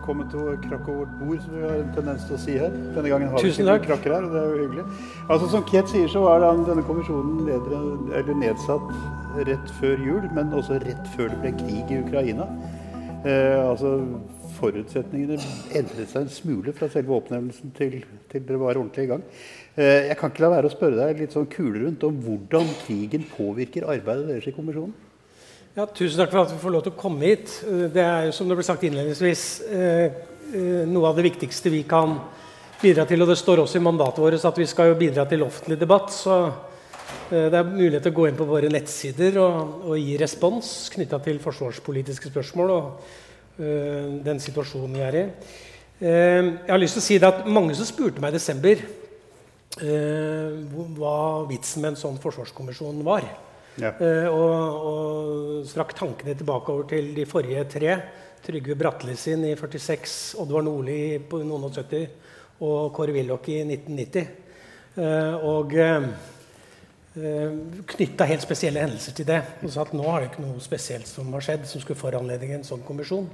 [0.00, 2.72] velkommen til å krakke vårt bord, som vi har en tendens til å si her.
[2.94, 4.84] Denne gangen har vi ikke krakker her, og det er jo hyggelig.
[5.28, 8.88] Altså, Som Ket sier, så var den- denne kommisjonen leder, eller nedsatt
[9.46, 12.48] rett før jul, men også rett før det ble krig i Ukraina.
[13.26, 14.08] Eh, altså,
[14.60, 15.38] Forutsetningene
[15.74, 19.22] endret seg en smule fra selve oppnevnelsen til, til dere var ordentlig i gang.
[19.76, 23.24] Eh, jeg kan ikke la være å spørre deg litt sånn kulerundt om hvordan krigen
[23.36, 24.92] påvirker arbeidet deres i kommisjonen.
[25.70, 27.50] Ja, tusen takk for at vi får lov til å komme hit.
[27.62, 30.10] Eh, Det er jo, som det ble sagt innledningsvis, eh,
[30.50, 32.18] eh, noe av det viktigste vi kan
[32.82, 33.22] bidra til.
[33.22, 36.10] Og det står også i mandatet vårt at vi skal jo bidra til offentlig debatt.
[36.10, 36.52] Så
[37.30, 41.22] det er mulighet til å gå inn på våre nettsider og, og gi respons knytta
[41.22, 43.00] til forsvarspolitiske spørsmål og
[44.24, 45.24] den situasjonen vi er i.
[46.00, 48.82] Jeg har lyst til å si det at mange som spurte meg i desember
[50.98, 53.22] hva vitsen med en sånn forsvarskommisjon var.
[53.80, 53.92] Ja.
[53.96, 57.94] Eh, og, og strakk tankene tilbake over til de forrige tre.
[58.44, 62.06] Trygve Bratteli sin i 46, Oddvar Nordli på noen og 70
[62.64, 64.34] og Kåre Willoch i 1990.
[65.00, 66.10] Eh, og eh,
[67.94, 69.40] knytta helt spesielle hendelser til det.
[69.64, 72.58] Og sa at nå har det ikke noe spesielt som har skjedd som skulle foranledige
[72.58, 73.28] en sånn kommisjon.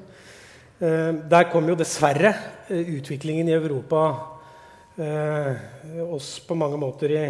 [0.76, 2.34] Der kom jo dessverre
[2.68, 4.00] utviklingen i Europa
[6.04, 7.22] oss på mange måter i,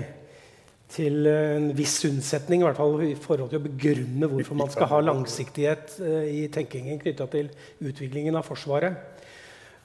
[0.93, 4.91] til en viss unnsetning, i hvert fall i forhold til å begrunne hvorfor man skal
[4.93, 7.51] ha langsiktighet eh, i tenkingen knytta til
[7.83, 8.95] utviklingen av Forsvaret.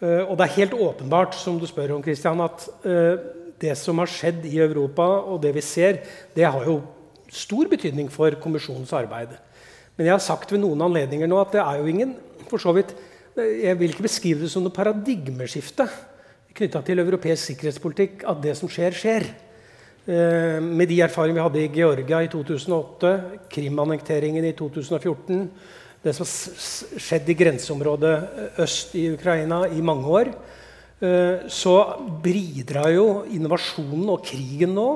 [0.01, 3.15] Eh, og det er helt åpenbart, som du spør om, Christian, at eh,
[3.61, 6.03] det som har skjedd i Europa, og det vi ser,
[6.37, 6.79] det har jo
[7.31, 9.33] stor betydning for kommisjonens arbeid.
[9.97, 12.15] Men jeg har sagt ved noen anledninger nå at det er jo ingen
[12.49, 12.93] for så vidt,
[13.31, 15.85] Jeg vil ikke beskrive det som noe paradigmeskifte
[16.51, 19.27] knytta til europeisk sikkerhetspolitikk at det som skjer, skjer.
[20.01, 23.11] Eh, med de erfaringene vi hadde i Georgia i 2008,
[23.53, 25.43] Krim-annekteringen i 2014,
[26.01, 30.31] det som har skjedd i grenseområdet eh, øst i Ukraina i mange år,
[31.05, 31.75] eh, så
[32.23, 34.87] bidrar jo innovasjonen og krigen nå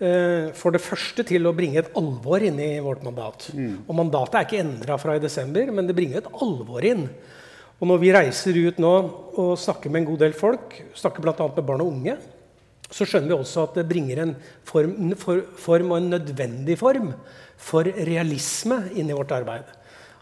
[0.00, 3.50] eh, for det første til å bringe et alvor inn i vårt mandat.
[3.52, 7.04] Og mandatet er ikke endra fra i desember, men det bringer et alvor inn.
[7.76, 8.96] Og når vi reiser ut nå
[9.40, 11.36] og snakker med en god del folk, snakker bl.a.
[11.36, 12.16] med barn og unge,
[12.90, 14.32] så skjønner vi også at det bringer en
[14.66, 17.12] form, for, form og en nødvendig form
[17.60, 19.68] for realisme inn i vårt arbeid.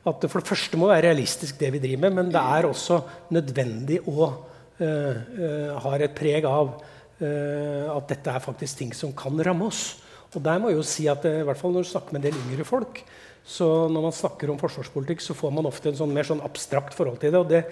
[0.08, 2.68] At det for det første må være realistisk, det vi driver med, men det er
[2.68, 3.00] også
[3.34, 4.36] nødvendig eh,
[4.84, 6.74] eh, har et preg av
[7.20, 9.98] eh, at dette er faktisk ting som kan ramme oss.
[10.34, 12.28] Og der må jeg jo si at i hvert fall når du snakker med en
[12.28, 13.02] del yngre folk,
[13.48, 16.92] så når man snakker om forsvarspolitikk, så får man ofte en sånn mer sånn abstrakt
[16.96, 17.62] forhold til det, og det,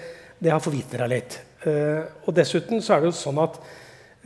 [0.41, 1.37] det har forvitra litt.
[1.67, 3.59] Uh, og dessuten så er det jo sånn at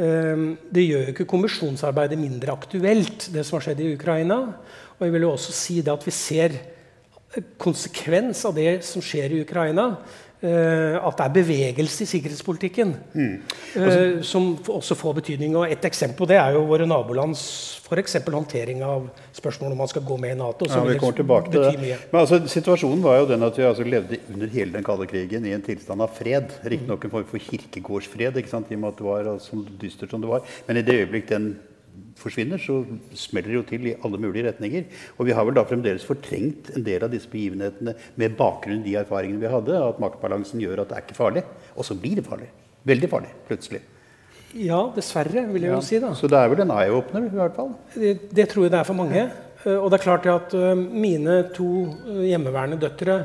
[0.00, 4.38] det gjør jo ikke kommisjonsarbeidet mindre aktuelt, det som har skjedd i Ukraina.
[4.96, 6.54] Og jeg vil jo også si det at vi ser
[7.60, 9.90] konsekvens av det som skjer i Ukraina.
[10.40, 12.94] eh, at det er bevegelse i sikkerhetspolitikken
[13.76, 15.56] eh, som også får betydning.
[15.56, 19.90] Og Et eksempel på det er jo våre nabolands eksempel håndtering av spørsmål om man
[19.90, 20.68] skal gå med i Nato.
[20.70, 21.96] Ja, vi kommer tilbake til det.
[22.12, 25.48] Men altså, Situasjonen var jo den at vi altså levde under hele den kalde krigen
[25.48, 26.54] i en tilstand av fred.
[26.62, 28.70] Riktignok en form for kirkegårdsfred, ikke sant?
[28.70, 30.46] i og med at det var altså, så dystert som det var.
[30.68, 31.50] Men i det øyeblikk den
[32.20, 32.82] forsvinner, så
[33.16, 34.84] smeller det jo til i alle mulige retninger.
[35.18, 38.90] Og vi har vel da fremdeles fortrengt en del av disse begivenhetene med bakgrunn i
[38.90, 41.44] de erfaringene vi hadde, at maktbalansen gjør at det er ikke farlig.
[41.76, 42.50] Og så blir det farlig.
[42.88, 43.82] Veldig farlig, plutselig.
[44.54, 45.98] Ja, dessverre, vil jeg jo si.
[46.02, 46.10] da.
[46.18, 47.70] Så det er vel en eye-opener, i hvert fall.
[47.94, 49.28] Det, det tror jeg det er for mange.
[49.64, 51.68] Eh, Og det er klart at eh, mine to
[52.08, 53.20] eh, hjemmeværende døtre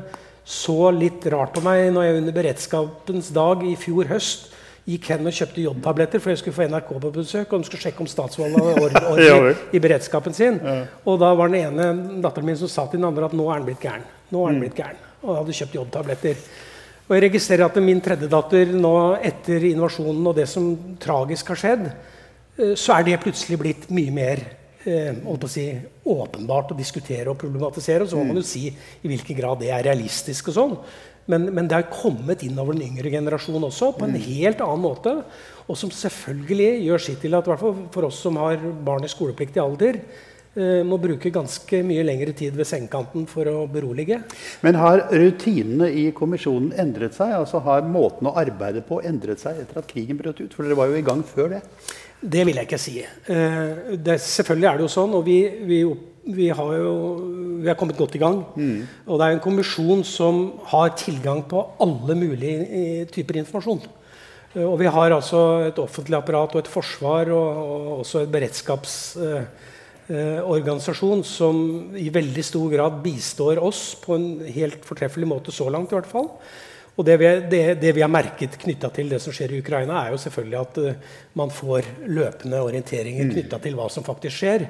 [0.45, 4.51] så litt rart på meg når jeg under beredskapens dag i fjor høst
[4.85, 7.53] gikk hen og kjøpte jodtabletter for jeg skulle få NRK på besøk.
[7.55, 10.59] Og de skulle sjekke om statsvalget hadde orden orden i, i beredskapen sin.
[11.09, 13.57] Og da var den ene datteren min som sa til den andre at nå er
[13.57, 14.05] han blitt gæren.
[14.29, 15.01] Nå er han blitt gæren.
[15.25, 16.45] Og hadde kjøpt jodtabletter.
[17.05, 20.71] Og jeg registrerer at min tredjedatter nå etter invasjonen og det som
[21.01, 21.89] tragisk har skjedd,
[22.57, 24.41] eh, så er det plutselig blitt mye mer
[24.85, 25.19] eh,
[25.51, 25.67] si,
[26.01, 28.05] åpenbart å diskutere og problematisere.
[28.05, 30.49] Og så må man jo si i hvilken grad det er realistisk.
[30.49, 30.79] og sånn.
[31.29, 34.81] Men, men det har kommet inn over den yngre generasjonen også på en helt annen
[34.81, 35.13] måte.
[35.69, 39.05] Og som selvfølgelig gjør sitt til at i hvert fall for oss som har barn
[39.05, 40.01] i skolepliktig alder,
[40.55, 44.21] må bruke ganske mye lengre tid ved sengekanten for å berolige.
[44.63, 47.33] Men har rutinene i kommisjonen endret seg?
[47.35, 50.55] Altså Har måten å arbeide på endret seg etter at krigen brøt ut?
[50.55, 51.61] For dere var jo i gang før det.
[52.21, 52.99] Det vil jeg ikke si.
[53.03, 55.81] Eh, det, selvfølgelig er det jo sånn, og vi, vi,
[56.37, 56.95] vi har jo
[57.65, 58.41] vi har kommet godt i gang.
[59.07, 60.41] Og det er en kommisjon som
[60.71, 63.81] har tilgang på alle mulige eh, typer informasjon.
[64.53, 68.33] Eh, og vi har altså et offentlig apparat og et forsvar og, og også et
[70.07, 75.91] beredskapsorganisasjon som i veldig stor grad bistår oss på en helt fortreffelig måte så langt.
[75.91, 76.29] i hvert fall.
[76.95, 80.05] Og det vi, det, det vi har merket knytta til det som skjer i Ukraina,
[80.05, 80.99] er jo selvfølgelig at eh,
[81.35, 84.67] man får løpende orienteringer knytta til hva som faktisk skjer.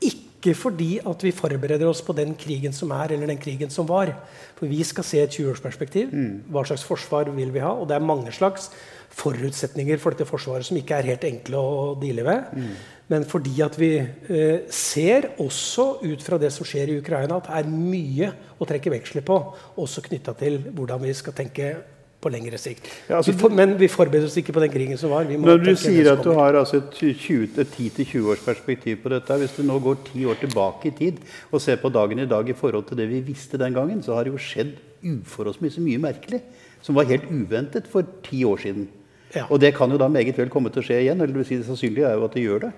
[0.00, 3.88] Ikke fordi at vi forbereder oss på den krigen som er, eller den krigen som
[3.88, 4.14] var.
[4.56, 6.14] For vi skal se et 20-årsperspektiv.
[6.48, 7.74] Hva slags forsvar vil vi ha?
[7.74, 8.70] Og det er mange slags
[9.16, 12.52] forutsetninger for dette forsvaret som ikke er helt enkle å deale med.
[12.52, 12.76] Mm.
[13.12, 17.48] Men fordi at vi eh, ser også ut fra det som skjer i Ukraina, at
[17.48, 19.38] det er mye å trekke veksler på,
[19.78, 21.76] også knytta til hvordan vi skal tenke
[22.26, 22.88] på lengre sikt.
[23.06, 25.28] Ja, altså, vi for, men vi forbereder oss ikke på den krigen som var.
[25.28, 26.98] når du sier at du har altså et,
[27.62, 31.22] et 10-20 års perspektiv på dette, hvis du nå går ti år tilbake i tid
[31.52, 34.16] og ser på dagen i dag i forhold til det vi visste den gangen, så
[34.16, 34.74] har det jo skjedd
[35.06, 36.42] uforholdsmessig mye merkelig
[36.82, 38.88] som var helt uventet for ti år siden.
[39.34, 39.46] Ja.
[39.50, 41.20] Og det kan jo da meget vel komme til å skje igjen.
[41.20, 42.74] eller det, si det sannsynlige er jo at det gjør det.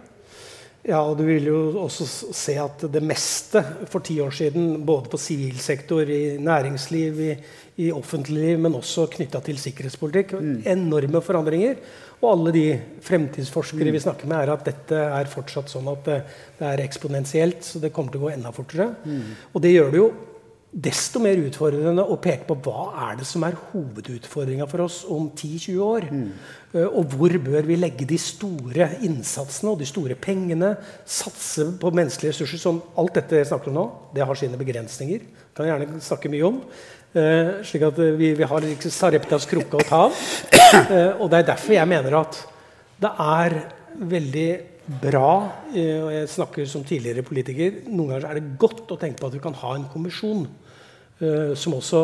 [0.89, 3.61] Ja, og du vil jo også se at det meste
[3.91, 7.33] for ti år siden, både på sivil sektor, i næringsliv, i,
[7.85, 10.55] i offentlig liv, men også knytta til sikkerhetspolitikk, mm.
[10.71, 11.83] enorme forandringer.
[12.23, 12.65] Og alle de
[13.05, 13.94] fremtidsforskere mm.
[13.99, 16.19] vi snakker med, er at dette er fortsatt sånn at det,
[16.59, 18.89] det er eksponentielt, så det kommer til å gå enda fortere.
[19.05, 19.29] Mm.
[19.53, 20.09] Og det gjør det jo
[20.69, 25.31] desto mer utfordrende å peke på hva er det som er hovedutfordringa for oss om
[25.31, 26.06] 10-20 år.
[26.12, 26.26] Mm.
[26.75, 30.75] Uh, og hvor bør vi legge de store innsatsene og de store pengene?
[31.09, 32.61] Satse på menneskelige ressurser.
[32.61, 35.25] som Alt dette jeg snakker om nå, det har sine begrensninger.
[35.56, 36.61] kan jeg gjerne snakke mye om.
[37.17, 40.25] Uh, slik at vi, vi har liksom Sareptas krukke å ta av.
[40.93, 42.43] Uh, og det er derfor jeg mener at
[43.00, 43.61] det er
[43.99, 44.50] veldig
[44.88, 45.32] bra,
[45.75, 49.29] eh, og jeg snakker som tidligere politiker, noen ganger er det godt å tenke på
[49.29, 52.00] at vi kan ha en kommisjon uh, som også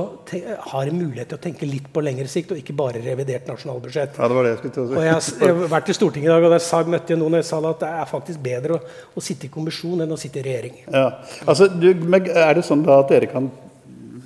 [0.72, 4.18] har en mulighet til å tenke litt på lengre sikt, og ikke bare revidert nasjonalbudsjett.
[4.20, 4.98] Ja, det var det Jeg skulle til å si.
[4.98, 7.48] Og jeg, jeg, har vært i Stortinget i dag, og der møtte jeg noen og
[7.48, 8.80] sa at det er faktisk bedre å,
[9.14, 10.80] å, sitte i kommisjon enn å sitte i regjering.
[10.88, 11.06] Ja,
[11.46, 13.48] altså, du, Er det sånn da at dere kan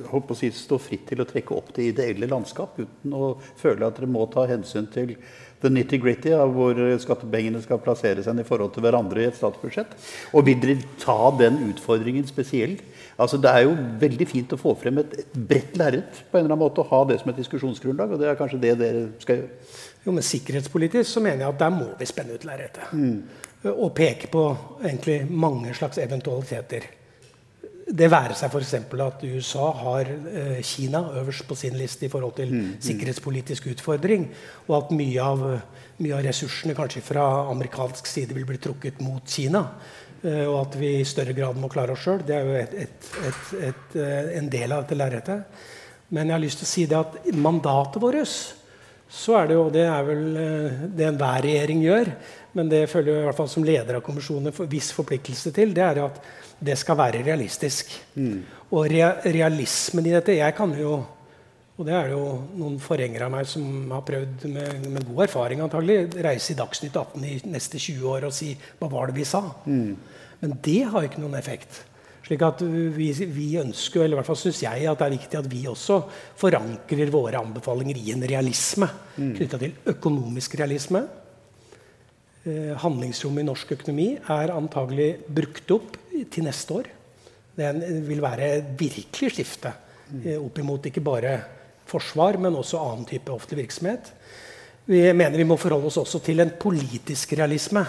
[0.08, 3.99] å si, stå fritt til å trekke opp det ideelle landskap uten å føle at
[3.99, 5.14] dere må ta hensyn til
[5.62, 9.96] the nitty-gritty av hvor skattepengene skal plassere seg i forhold til hverandre i et statsbudsjett?
[10.32, 12.84] Og vil dere ta den utfordringen spesielt?
[13.19, 16.44] Altså, det er jo veldig fint å få frem et, et bredt lerret på en
[16.44, 18.12] eller annen måte og ha det som et diskusjonsgrunnlag.
[18.14, 19.50] og det er kanskje det dere skal gjøre.
[20.05, 22.94] Jo, men Sikkerhetspolitisk så mener jeg at der må vi spenne ut lerretet.
[22.94, 23.19] Mm.
[23.75, 24.44] Og peke på
[24.84, 26.87] egentlig mange slags eventualiteter.
[27.88, 28.75] Det være seg f.eks.
[29.00, 32.75] at USA har eh, Kina øverst på sin liste i forhold til mm, mm.
[32.85, 34.26] sikkerhetspolitisk utfordring,
[34.67, 35.44] og at mye av,
[35.96, 39.64] mye av, ressursene kanskje fra amerikansk side vil bli trukket mot Kina.
[40.20, 42.20] Eh, og at vi i større grad må klare oss sjøl.
[42.29, 45.64] Det er jo et, et, et, eh, en del av dette lerretet.
[46.12, 48.38] Men jeg har lyst til å si det at mandatet vårt
[49.08, 50.25] så er det jo, det er vel
[50.93, 52.11] det enhver regjering gjør,
[52.56, 55.75] men det føler jeg i hvert fall som leder av kommisjonen for viss forpliktelse til,
[55.77, 56.23] det er at
[56.59, 57.93] det skal være realistisk.
[58.17, 58.41] Mm.
[58.75, 60.99] Og rea realismen i dette Jeg kan jo
[61.79, 65.29] og det er det jo noen forgjengere av meg som har prøvd med, med, god
[65.29, 69.15] erfaring antagelig, reise i Dagsnytt 18 i neste 20 år og si 'Hva var det
[69.15, 69.95] vi sa?' Mm.
[70.41, 71.85] Men det har ikke noen effekt.
[72.27, 75.39] Slik at vi, vi ønsker, eller i hvert fall syns jeg, at det er viktig
[75.39, 76.03] at vi også
[76.37, 79.35] forankrer våre anbefalinger i en realisme mm.
[79.39, 81.06] knytta til økonomisk realisme.
[82.49, 85.97] Eh, handlingsrommet i norsk økonomi er antagelig brukt opp
[86.33, 86.87] til neste år.
[87.59, 87.73] Det
[88.07, 89.73] vil være virkelig skifte
[90.23, 91.35] eh, opp imot ikke bare
[91.88, 94.12] forsvar, men også annen type offentlig virksomhet.
[94.88, 97.83] Vi mener vi må forholde oss også til en politisk realisme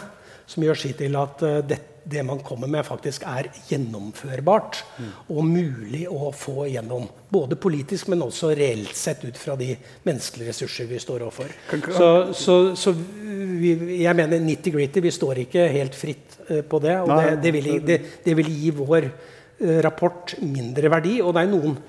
[0.50, 1.78] som gjør sitt til at uh, det,
[2.10, 5.12] det, man kommer med, faktisk er gjennomførbart mm.
[5.36, 7.06] og mulig å få gjennom.
[7.30, 9.76] Både politisk, men også reelt sett ut fra de
[10.08, 11.54] menneskelige ressurser vi står overfor.
[11.94, 15.04] Så, så, så vi, jeg mener nitty-gritty.
[15.06, 16.98] Vi står ikke helt fritt uh, på det.
[17.06, 21.20] Og det, det, vil, det, vil, gi vår uh, rapport mindre verdi.
[21.22, 21.80] Og det er noen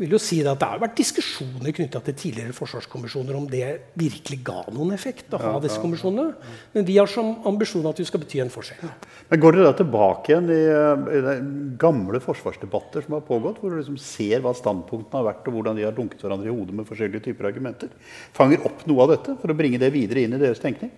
[0.00, 3.62] vil jo si at Det har vært diskusjoner knytta til tidligere forsvarskommisjoner om det
[3.98, 5.28] virkelig ga noen effekt.
[5.32, 6.34] å ha ja, disse kommisjonene.
[6.74, 8.90] Men vi har som ambisjon at vi skal bety en forskjell.
[9.30, 10.60] Men Går dere da tilbake igjen i,
[11.14, 11.36] i
[11.78, 15.78] gamle forsvarsdebatter som har pågått, hvor du liksom ser hva standpunktene har vært, og hvordan
[15.78, 17.94] de har dunket hverandre i hodet med forskjellige typer argumenter?
[18.34, 20.90] Fanger opp noe av dette for å bringe det videre inn i deres tenkning?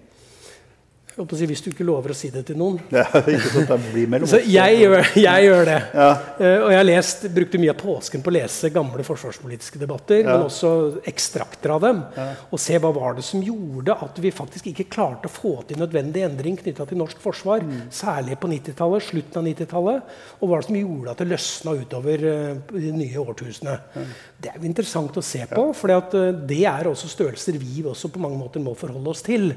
[1.17, 2.77] Si, hvis du ikke lover å si det til noen.
[2.93, 5.77] Ja, ikke sånn at det blir mellom Så jeg gjør, jeg gjør det.
[5.97, 6.09] Ja.
[6.37, 10.35] Uh, og jeg lest, brukte mye av påsken på å lese gamle forsvarspolitiske debatter, ja.
[10.35, 10.73] men også
[11.09, 12.03] ekstrakter av dem.
[12.53, 15.81] Og se hva var det som gjorde at vi faktisk ikke klarte å få til
[15.81, 17.65] nødvendig endring knytta til norsk forsvar.
[17.65, 17.87] Mm.
[17.97, 20.17] Særlig på 90-tallet, slutten av 90-tallet.
[20.41, 23.79] Og hva det som gjorde at det løsna utover uh, de nye årtusene.
[24.37, 28.13] Det er jo interessant å se på, for uh, det er også størrelser vi også
[28.13, 29.55] på mange måter må forholde oss til.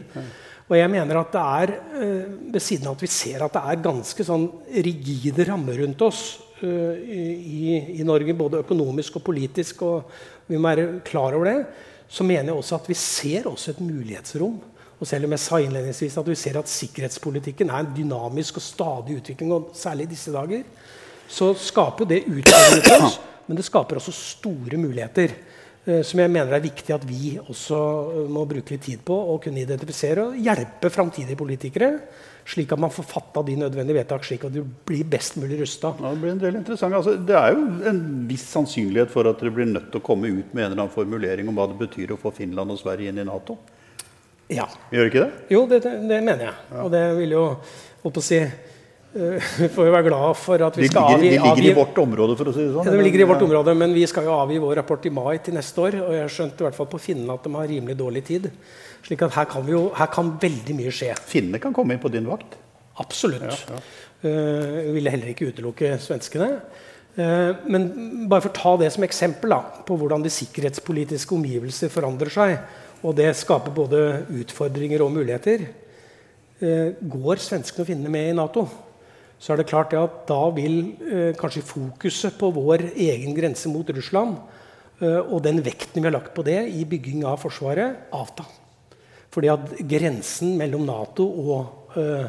[0.69, 3.61] Og jeg mener at det er, eh, Ved siden av at vi ser at det
[3.65, 9.83] er ganske sånn rigide rammer rundt oss uh, i, i, Norge, både økonomisk og politisk,
[9.85, 10.09] og
[10.49, 11.59] vi må være klar over det,
[12.09, 14.57] så mener jeg også at vi ser også et mulighetsrom.
[14.99, 18.65] Og selv om jeg sa innledningsvis at vi ser at sikkerhetspolitikken er en dynamisk og
[18.65, 20.65] stadig utvikling, og særlig i disse dager,
[21.29, 25.37] så skaper det utfordringer for oss, men det skaper også store muligheter.
[25.89, 27.77] Eh, som jeg mener er viktig at vi også
[28.13, 31.89] eh, må bruke litt tid på å kunne identifisere og hjelpe framtidige politikere,
[32.49, 35.93] slik at man får fatta de nødvendige vedtak, slik at du blir best mulig rusta.
[35.97, 36.97] Ja, det blir en del interessant.
[36.97, 40.29] Altså, det er jo en viss sannsynlighet for at dere blir nødt til å komme
[40.29, 43.13] ut med en eller annen formulering om hva det betyr å få Finland og Sverige
[43.13, 43.57] inn i Nato?
[44.49, 44.65] Ja.
[44.93, 45.45] Gjør ikke det?
[45.53, 46.57] Jo, det, det, mener jeg.
[46.73, 46.83] Ja.
[46.83, 47.45] Og det vil jo
[48.03, 48.41] holdt på å si
[49.57, 52.35] vi får jo være glad for at vi skal avgi, De ligger i vårt område,
[52.37, 52.85] for å si det sånn?
[52.85, 55.39] Ja, de ligger i vårt område, men vi skal jo avgi vår rapport i mai
[55.41, 55.95] til neste år.
[56.03, 58.45] Og jeg skjønte i hvert fall på finnene at de har rimelig dårlig tid.
[59.07, 61.15] slik at her kan, jo, her kan veldig mye skje.
[61.25, 62.53] Finnene kan komme inn på din vakt?
[63.01, 63.47] Absolutt.
[63.47, 63.81] Ja, ja.
[64.19, 66.51] Uh, ville heller ikke utelukke svenskene.
[67.17, 67.87] Uh, men
[68.29, 72.59] bare for å ta det som eksempel da, på hvordan de sikkerhetspolitiske omgivelser forandrer seg,
[72.99, 74.03] og det skaper både
[74.41, 75.65] utfordringer og muligheter,
[76.61, 78.67] uh, går svenskene og finnene med i Nato?
[79.39, 83.87] Så er det klart at da vil eh, kanskje fokuset på vår egen grense mot
[83.95, 84.35] Russland
[84.99, 88.43] eh, og den vekten vi har lagt på det i bygging av Forsvaret, avta.
[89.31, 92.27] Fordi at grensen mellom Nato og, eh,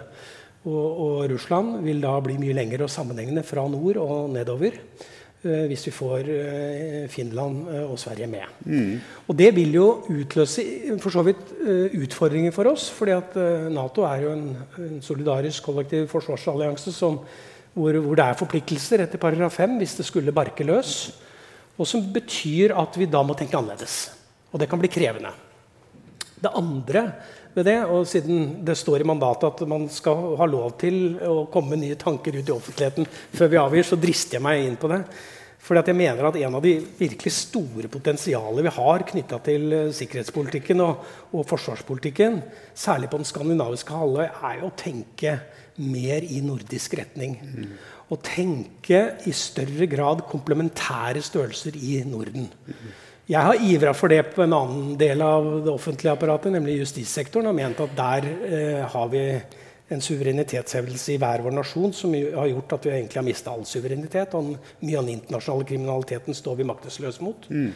[0.70, 4.78] og, og Russland vil da bli mye lengre og sammenhengende fra nord og nedover.
[5.40, 8.44] Eh, hvis vi får eh, Finland eh, og Sverige med.
[8.60, 8.98] Mm.
[9.24, 10.60] Og det vil jo utløse
[11.00, 11.54] for så vidt
[11.96, 12.90] utfordringer for oss.
[12.92, 13.38] fordi at
[13.72, 17.16] Nato er jo en, en solidarisk kollektiv forsvarsallianse som,
[17.72, 21.16] hvor, hvor, det er forpliktelser etter paragraf 5 hvis det skulle barke løs.
[21.78, 24.10] Og som betyr at vi da må tenke annerledes.
[24.52, 25.32] Og det kan bli krevende.
[26.36, 27.06] Det andre
[27.60, 31.44] ved det, og siden det står i mandatet at man skal ha lov til å
[31.52, 34.80] komme med nye tanker ut i offentligheten før vi avgir, så drister jeg meg inn
[34.80, 35.04] på det.
[35.60, 39.72] Fordi at jeg mener at En av de virkelig store potensialene vi har knytta til
[39.76, 42.40] eh, sikkerhetspolitikken og, og, forsvarspolitikken,
[42.74, 45.36] særlig på den skandinaviske halvøy, er jo å tenke
[45.80, 47.36] mer i nordisk retning.
[47.44, 47.76] Mm.
[48.26, 49.00] Tenke
[49.30, 52.48] i større grad komplementære størrelser i Norden.
[52.66, 52.88] Mm.
[53.30, 57.46] Jeg har ivra for det på en annen del av det offentlige apparatet, nemlig justissektoren,
[57.46, 59.22] og ment at der eh, har vi
[59.90, 63.62] en suverenitetshevdelse i hver vår nasjon som har gjort at vi egentlig har mista all
[63.66, 64.34] suverenitet.
[64.38, 67.46] Og mye av den internasjonale kriminaliteten står vi maktesløse mot.
[67.50, 67.70] Mm.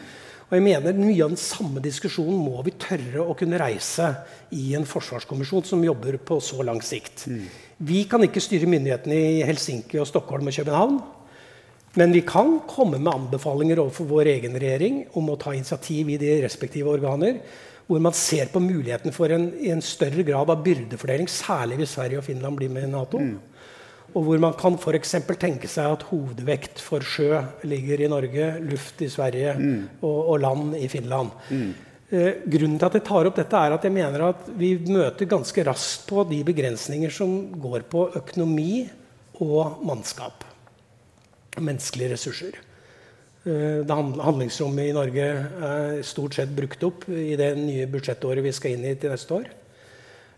[0.45, 4.11] Og jeg mener Mye av den samme diskusjonen må vi tørre å kunne reise
[4.53, 7.25] i en forsvarskommisjon som jobber på så lang sikt.
[7.31, 7.45] Mm.
[7.87, 10.99] Vi kan ikke styre myndighetene i Helsinki, og Stockholm og København.
[11.95, 16.19] Men vi kan komme med anbefalinger overfor vår egen regjering om å ta initiativ i
[16.19, 17.39] de respektive organer,
[17.87, 22.19] hvor man ser på muligheten for en, en større grad av byrdefordeling, særlig hvis Sverige
[22.19, 23.21] og Finland blir med i Nato.
[23.21, 23.37] Mm.
[24.15, 29.03] Og hvor man kan for tenke seg at hovedvekt for sjø ligger i Norge, luft
[29.05, 29.77] i Sverige mm.
[30.01, 31.31] og, og, land i Finland.
[31.49, 31.69] Mm.
[32.09, 35.29] Eh, grunnen til at jeg tar opp dette er at jeg mener at vi møter
[35.31, 38.83] ganske raskt på de begrensninger som går på økonomi
[39.43, 40.45] og mannskap
[41.61, 42.57] menneskelige ressurser.
[43.45, 45.27] Eh, det handlingsrommet i Norge
[45.69, 49.37] er stort sett brukt opp i det nye budsjettåret vi skal inn i til neste
[49.37, 49.49] år.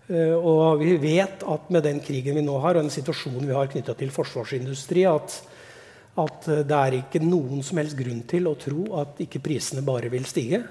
[0.07, 3.55] Eh, og vi vet at med den krigen vi nå har, og den situasjonen vi
[3.55, 5.37] har knytta til forsvarsindustri, at,
[6.19, 10.11] at, det er ikke noen som helst grunn til å tro at ikke prisene bare
[10.11, 10.63] vil stige.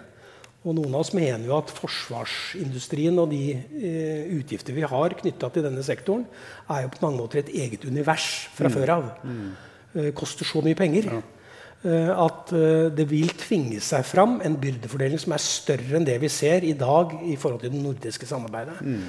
[0.66, 5.50] Og noen av oss mener jo at forsvarsindustrien og de eh, utgifter vi har knytta
[5.54, 6.24] til denne sektoren,
[6.66, 8.26] er jo på mange måter et eget univers
[8.56, 8.74] fra mm.
[8.74, 9.08] før av.
[9.22, 9.52] Mm.
[9.94, 11.08] Eh, koster så mye penger.
[11.12, 11.22] Ja.
[11.86, 16.16] Eh, at eh, det vil tvinge seg fram en byrdefordeling som er større enn det
[16.22, 18.80] vi ser i dag i forhold til det nordiske samarbeidet.
[18.82, 19.04] Mm.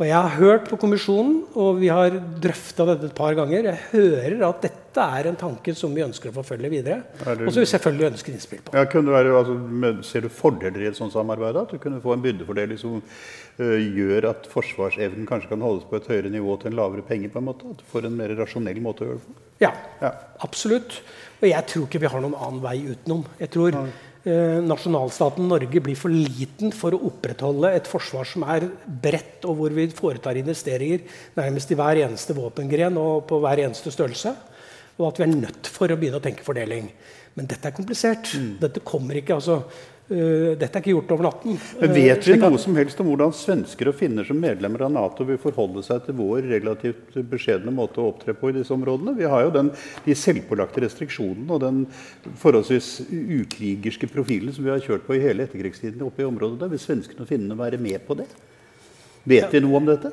[0.00, 3.68] Og Jeg har hørt på kommisjonen, og vi har drøfta dette et par ganger.
[3.68, 7.02] Jeg hører at dette er en tanke som vi ønsker å forfølge videre.
[7.20, 8.74] Og som vi selvfølgelig ønsker innspill på.
[8.74, 11.58] Ja, være, altså, ser du fordeler i et sånt samarbeid?
[11.60, 16.00] At du kunne få en byrdefordeling som uh, gjør at forsvarsevnen kanskje kan holdes på
[16.00, 17.28] et høyere nivå til en lavere penge?
[17.32, 17.68] på en måte?
[17.68, 19.44] At du får en mer rasjonell måte å gjøre det på?
[19.62, 20.14] Ja, ja.
[20.48, 21.02] absolutt.
[21.42, 23.28] Og jeg tror ikke vi har noen annen vei utenom.
[23.44, 23.76] Jeg tror...
[23.76, 29.56] Ja nasjonalstaten Norge blir for liten for å opprettholde et forsvar som er bredt, og
[29.58, 31.02] hvor vi foretar investeringer
[31.38, 34.34] nærmest i hver eneste våpengren og på hver eneste størrelse.
[35.00, 36.90] Og at vi er nødt for å begynne å tenke fordeling.
[37.34, 38.34] Men dette er komplisert.
[38.36, 38.50] Mm.
[38.60, 39.62] Dette kommer ikke, altså,
[40.08, 41.58] dette er ikke gjort over natten.
[41.78, 45.24] Men Vet vi noe som helst om hvordan svensker og finner som medlemmer av Nato
[45.28, 49.14] vil forholde seg til vår relativt beskjedne måte å opptre på i disse områdene?
[49.16, 49.70] Vi har jo den,
[50.04, 51.84] de selvpålagte restriksjonene og den
[52.42, 56.74] forholdsvis ukrigerske profilen som vi har kjørt på i hele etterkrigstiden oppe i området der.
[56.74, 58.28] Vil svenskene og finnene være med på det?
[59.28, 60.12] Vet vi noe om dette?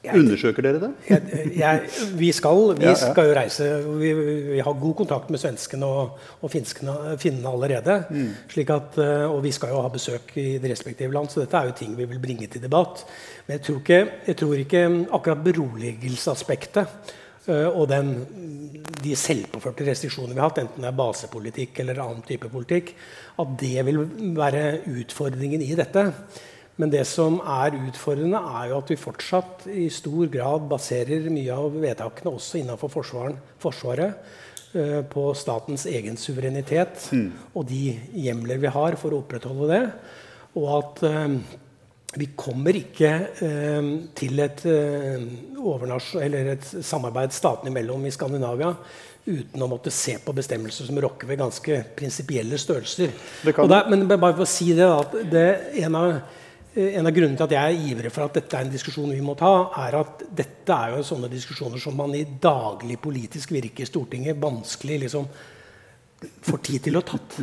[0.00, 0.88] Undersøker dere det?
[1.10, 1.80] Jeg, jeg,
[2.16, 3.10] vi skal, vi Ja, ja.
[3.12, 3.66] skal jo reise.
[4.00, 4.12] Vi,
[4.54, 7.98] vi har god kontakt med svenskene og, og finskene, finnene allerede.
[8.08, 8.30] Mm.
[8.48, 11.60] Slik at, eh, og vi skal jo ha besøk i de respektive land, så dette
[11.60, 13.04] er jo ting vi vil bringe til debatt.
[13.46, 14.84] Men jeg tror ikke, jeg tror ikke
[15.18, 17.12] akkurat beroligelsesaspektet
[17.50, 18.14] eh, og den,
[19.04, 22.94] de selvpåførte restriksjonene vi har hatt, enten det er basepolitikk eller annen type politikk,
[23.36, 24.00] at det vil
[24.38, 24.64] være
[24.96, 26.08] utfordringen i dette.
[26.80, 31.56] Men det som er utfordrende, er jo at vi fortsatt i stor grad baserer mye
[31.56, 34.30] av vedtakene også innenfor forsvaren, Forsvaret
[34.72, 37.10] eh, på statens egen suverenitet
[37.52, 39.82] og de hjemler vi har for å opprettholde det.
[40.56, 41.36] Og at eh,
[42.16, 43.12] vi kommer ikke
[43.44, 45.28] eh, til et, eh,
[46.24, 48.72] eller et samarbeid statene imellom i Skandinavia
[49.30, 53.12] uten å måtte se på bestemmelser som rokker ved ganske prinsipielle størrelser.
[53.44, 55.48] Det det, men bare for å si det, da, at det
[55.84, 56.38] en av
[56.70, 59.22] En av grunnene til at jeg er ivrig for at dette er en diskusjon vi
[59.24, 59.52] må ta,
[59.88, 64.38] er at dette er jo sånne diskusjoner som man i daglig politisk virke i Stortinget
[64.38, 65.26] vanskelig liksom
[66.44, 67.38] får tid til å tatt.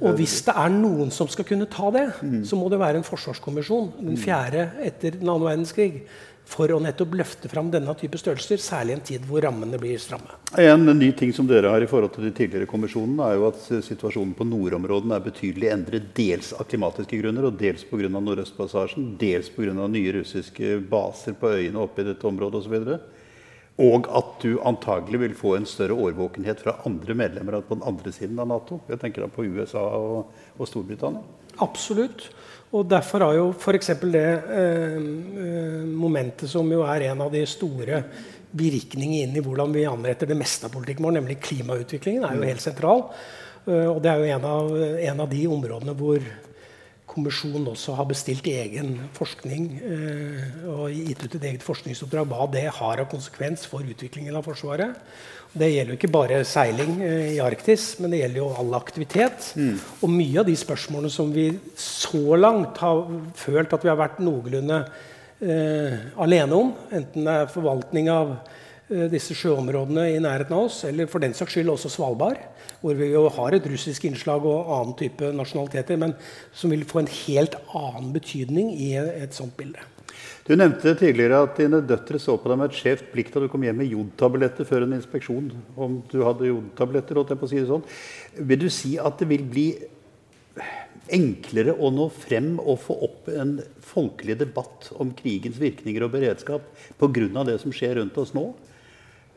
[0.00, 2.06] Og hvis det er noen som skal kunne ta det,
[2.48, 6.02] så må det være en forsvarskommisjon, den fjerde etter den andre verdenskrig,
[6.48, 10.00] for å nettopp løfte fram denne type størrelser, særlig i en tid hvor rammene blir
[10.02, 10.36] stramme.
[10.60, 13.62] En ny ting som dere har i forhold til de tidligere kommisjonene, er jo at
[13.86, 16.10] situasjonen på nordområdene er betydelig endret.
[16.16, 18.10] Dels av klimatiske grunner, og dels pga.
[18.12, 19.14] Nordøstpassasjen.
[19.20, 19.72] Dels pga.
[19.72, 22.96] nye russiske baser på øyene oppe i dette området osv.
[23.82, 28.12] Og at du antagelig vil få en større årvåkenhet fra andre medlemmer på den andre
[28.12, 28.82] siden av Nato.
[28.90, 31.24] Jeg tenker da på USA og, og Storbritannia.
[31.60, 32.30] Absolutt.
[32.72, 33.90] Og derfor har jo f.eks.
[34.08, 38.00] det eh, eh, momentet som jo er en av de store
[38.56, 42.48] virkningene inn i hvordan vi anretter det meste av politikken vår, nemlig klimautviklingen, er jo
[42.48, 43.04] helt sentral.
[43.66, 44.72] Eh, og det er jo en av,
[45.12, 46.24] en av de områdene hvor
[47.12, 52.66] kommisjonen også har bestilt egen forskning eh, og gitt ut et eget forskningsoppdrag hva det
[52.78, 54.96] har av konsekvens for utviklingen av Forsvaret.
[55.52, 59.52] Det gjelder jo ikke bare seiling eh, i Arktis, men det gjelder jo all aktivitet.
[60.00, 63.04] Og mye av de spørsmålene som vi så langt har
[63.38, 64.80] følt at vi har vært noenlunde
[65.44, 68.36] eh, alene om, enten det er forvaltning av
[68.88, 72.40] disse sjøområdene i nærheten av oss, eller for den saks skyld også Svalbard,
[72.82, 76.16] hvor vi jo har et russisk innslag og annen type nasjonaliteter, men
[76.52, 79.84] som vil få en helt annen betydning i et sånt bilde.
[80.42, 83.48] Du nevnte tidligere at dine døtre så på deg med et skjevt blikk da du
[83.50, 85.52] kom hjem med jodtabletter før en inspeksjon.
[85.78, 87.84] Om du hadde jodtabletter, holdt jeg på å si det sånn.
[88.50, 89.68] Vil du si at det vil bli
[91.12, 96.66] enklere å nå frem og få opp en folkelig debatt om krigens virkninger og beredskap
[97.00, 97.44] pga.
[97.46, 98.50] det som skjer rundt oss nå?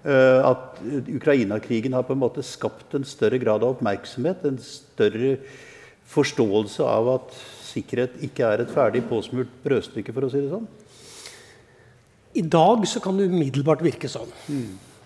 [0.05, 5.37] Eh, At Ukraina-krigen har på en måte skapt en større grad av oppmerksomhet, en større
[6.11, 10.67] forståelse av at sikkerhet ikke er et ferdig påsmurt brødstykke, for å si det sånn?
[12.35, 14.29] I dag så kan det umiddelbart virke sånn.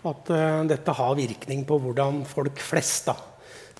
[0.10, 3.16] At uh, dette har virkning på hvordan folk flest da,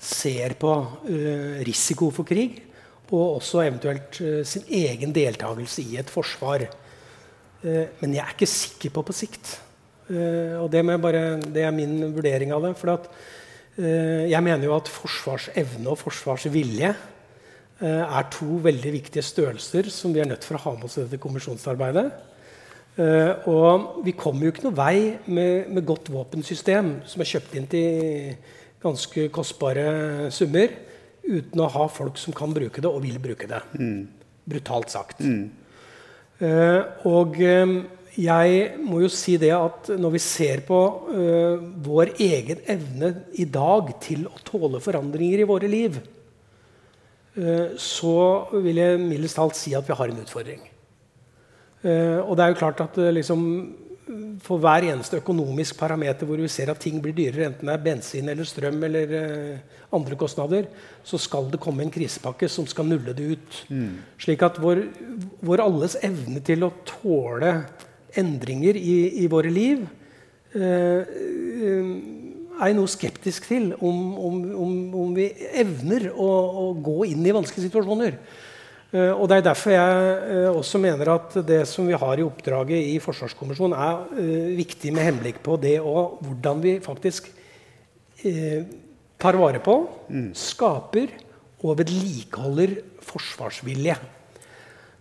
[0.00, 2.62] ser på uh, risiko for krig.
[3.10, 6.68] Og også eventuelt uh, sin egen deltakelse i et forsvar.
[7.60, 9.58] Eh, men jeg er ikke sikker på på sikt.
[10.10, 12.74] Eh, og det, bare, det er min vurdering av det.
[12.80, 13.06] For at,
[13.78, 20.14] eh, jeg mener jo at forsvarsevne og forsvarsvilje eh, er to veldig viktige størrelser som
[20.14, 22.10] vi er nødt for å ha med oss i dette kommisjonsarbeidet.
[23.48, 24.96] Og vi kommer jo ikke noe vei
[25.30, 28.34] med, med godt våpensystem som er kjøpt inn til
[28.82, 30.74] ganske kostbare summer,
[31.24, 33.62] uten å ha folk som kan bruke det og vil bruke det.
[34.50, 35.22] Brutalt sagt.
[36.40, 37.72] Eh, og eh,
[38.18, 40.78] jeg må jo si det at når vi ser på
[41.10, 46.00] uh, vår egen evne i dag til å tåle forandringer i våre liv,
[47.38, 48.16] uh, så
[48.58, 50.64] vil jeg mildest talt si at vi har en utfordring.
[51.84, 53.44] Uh, og det er jo klart at liksom,
[54.42, 57.84] for hver eneste økonomisk parameter hvor vi ser at ting blir dyrere, enten det er
[57.84, 59.12] bensin eller strøm eller
[59.94, 60.66] andre kostnader,
[61.06, 63.60] så skal det komme en krisepakke som skal nulle det ut.
[64.18, 64.82] Slik at vår,
[65.46, 67.54] vår alles evne til å tåle
[68.18, 69.84] endringer i, i våre liv
[70.54, 71.92] eh, eh,
[72.60, 74.72] er jeg noe skeptisk til om, om, om,
[75.06, 75.30] om vi
[75.62, 78.18] evner å, å gå inn i vanskelige situasjoner.
[78.90, 82.26] Eh, og Det er derfor jeg eh, også mener at det som vi har i
[82.26, 87.30] oppdraget i Forsvarskommisjonen, er eh, viktig med henblikk på det og hvordan vi faktisk
[88.26, 88.66] eh,
[89.20, 89.76] tar vare på,
[90.36, 91.12] skaper
[91.60, 93.96] og vedlikeholder forsvarsvilje.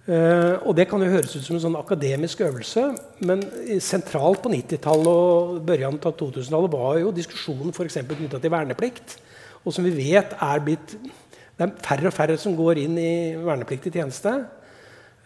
[0.09, 2.83] Eh, og Det kan jo høres ut som en sånn akademisk øvelse,
[3.29, 3.43] men
[3.83, 9.19] sentralt på 90-tallet og børjan av 2000-tallet var jo diskusjonen for knytta til verneplikt.
[9.61, 10.95] Og som vi vet er blitt
[11.59, 14.31] Det er færre og færre som går inn i vernepliktig tjeneste.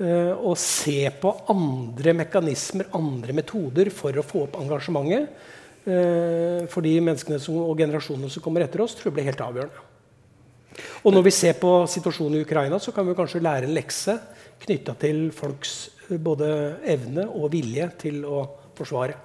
[0.02, 5.30] Uh, og se på andre mekanismer, andre metoder, for å få opp engasjementet.
[5.86, 9.46] Uh, for de menneskene som, og generasjonene som kommer etter oss, tror jeg blir helt
[9.46, 9.86] avgjørende.
[11.06, 14.18] Og når vi ser på situasjonen i Ukraina, så kan vi kanskje lære en lekse
[14.64, 15.78] knytta til folks
[16.24, 16.50] både
[16.90, 18.44] evne og vilje til å
[18.78, 19.16] forsvare.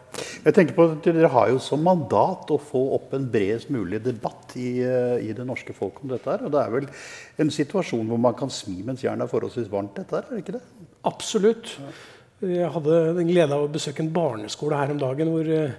[0.45, 4.01] Jeg tenker på at Dere har jo som mandat å få opp en bredest mulig
[4.05, 6.29] debatt i, eh, i det norske folk om dette.
[6.29, 6.87] her, og Det er vel
[7.39, 9.95] en situasjon hvor man kan smi mens jernet er forholdsvis varmt?
[9.95, 10.63] dette her, er det ikke det?
[11.05, 11.79] Absolutt.
[12.41, 15.73] Jeg hadde den glede av å besøke en barneskole her om dagen hvor eh,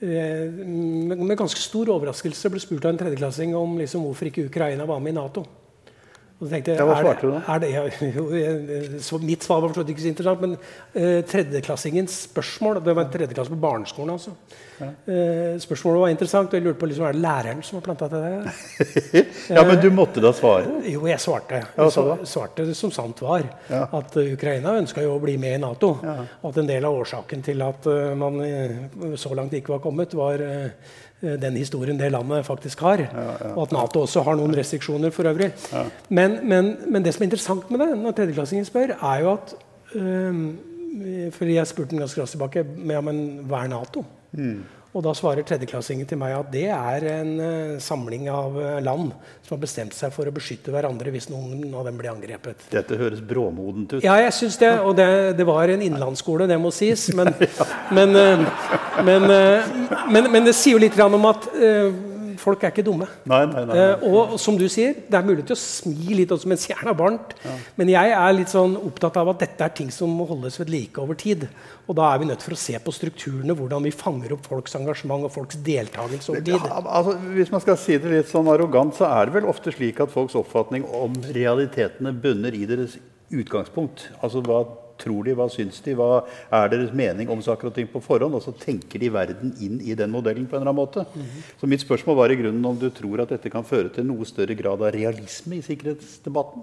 [0.00, 5.00] med ganske stor overraskelse ble spurt av en tredjeklassing om liksom, hvorfor ikke Ukraina var
[5.00, 5.44] med i Nato.
[6.36, 7.40] Og så tenkte jeg, Hva svarte du da?
[7.48, 12.94] Er det, ja, så mitt svar var ikke så interessant, men uh, tredjeklassingens spørsmål Det
[12.96, 14.12] var en tredjeklasse på barneskolen.
[14.18, 14.34] altså.
[14.76, 14.90] Ja.
[15.08, 18.10] Uh, spørsmålet var interessant, og jeg lurte på liksom, er det læreren som har planta
[18.12, 18.50] det der.
[19.56, 20.68] ja, Men du måtte da svare?
[20.76, 21.62] Uh, jo, jeg svarte.
[21.78, 23.48] Jeg svarte som sant var.
[23.72, 23.86] Ja.
[23.96, 25.94] At Ukraina ønska jo å bli med i Nato.
[26.04, 26.18] Ja.
[26.42, 27.88] Og at en del av årsaken til at
[28.20, 28.42] man
[29.16, 30.70] så langt ikke var kommet, var Eh,
[31.42, 33.02] den historien det landet faktisk har.
[33.04, 33.52] Ja, ja.
[33.54, 35.50] Og at Nato også har noen restriksjoner for øvrig.
[35.72, 35.84] Ja.
[36.08, 39.54] Men, men, men, det som er interessant med det, når tredjeklassingen spør, er jo at
[39.94, 40.46] um,
[41.32, 44.04] Fordi jeg spurte den ganske raskt tilbake ja, men hva er Nato?
[44.32, 44.62] Mm.
[44.96, 49.10] Og da svarer tredjeklassingen til meg at det er en uh, samling av uh, land
[49.44, 52.64] som har bestemt seg for å beskytte hverandre hvis noen av dem blir angrepet.
[52.72, 54.06] Dette høres bråmodent ut.
[54.06, 54.72] Ja, jeg syns det.
[54.80, 57.10] Og det, det, var en innlandsskole, det må sies.
[57.16, 57.34] Men,
[57.92, 58.16] men,
[59.04, 61.46] men, men, men, det sier jo litt om at
[62.40, 63.08] folk er ikke dumme.
[63.28, 66.32] Nei, nei, nei, eh, og som du sier, det er mulig til å smi litt
[66.34, 67.34] også mens jernet er varmt.
[67.44, 67.56] Ja.
[67.80, 70.72] Men jeg er litt sånn opptatt av at dette er ting som må holdes ved
[70.72, 71.48] like over tid.
[71.86, 74.78] Og da er vi nødt for å se på strukturene, hvordan vi fanger opp folks
[74.78, 76.56] engasjement og folks deltakelse over tid.
[76.56, 79.74] Ja, altså, hvis man skal si det litt sånn arrogant, så er det vel ofte
[79.74, 82.98] slik at folks oppfatning om realitetene bunner i deres
[83.34, 84.08] utgangspunkt.
[84.22, 84.64] Altså hva
[84.98, 88.36] tror de, hva syns de, hva er deres mening om saker og ting på forhånd?
[88.36, 91.06] Og så tenker de verden inn i den modellen på en eller annen måte.
[91.14, 91.42] Mm -hmm.
[91.60, 94.24] Så mitt spørsmål var i grunnen om du tror at dette kan føre til noe
[94.24, 96.62] større grad av realisme i sikkerhetsdebatten?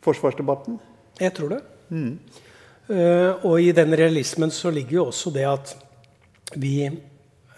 [0.00, 0.78] Forsvarsdebatten?
[1.20, 1.60] Jeg tror det.
[1.88, 2.18] Mm.
[2.88, 5.76] Uh, og i den realismen så ligger jo også det at
[6.56, 6.90] vi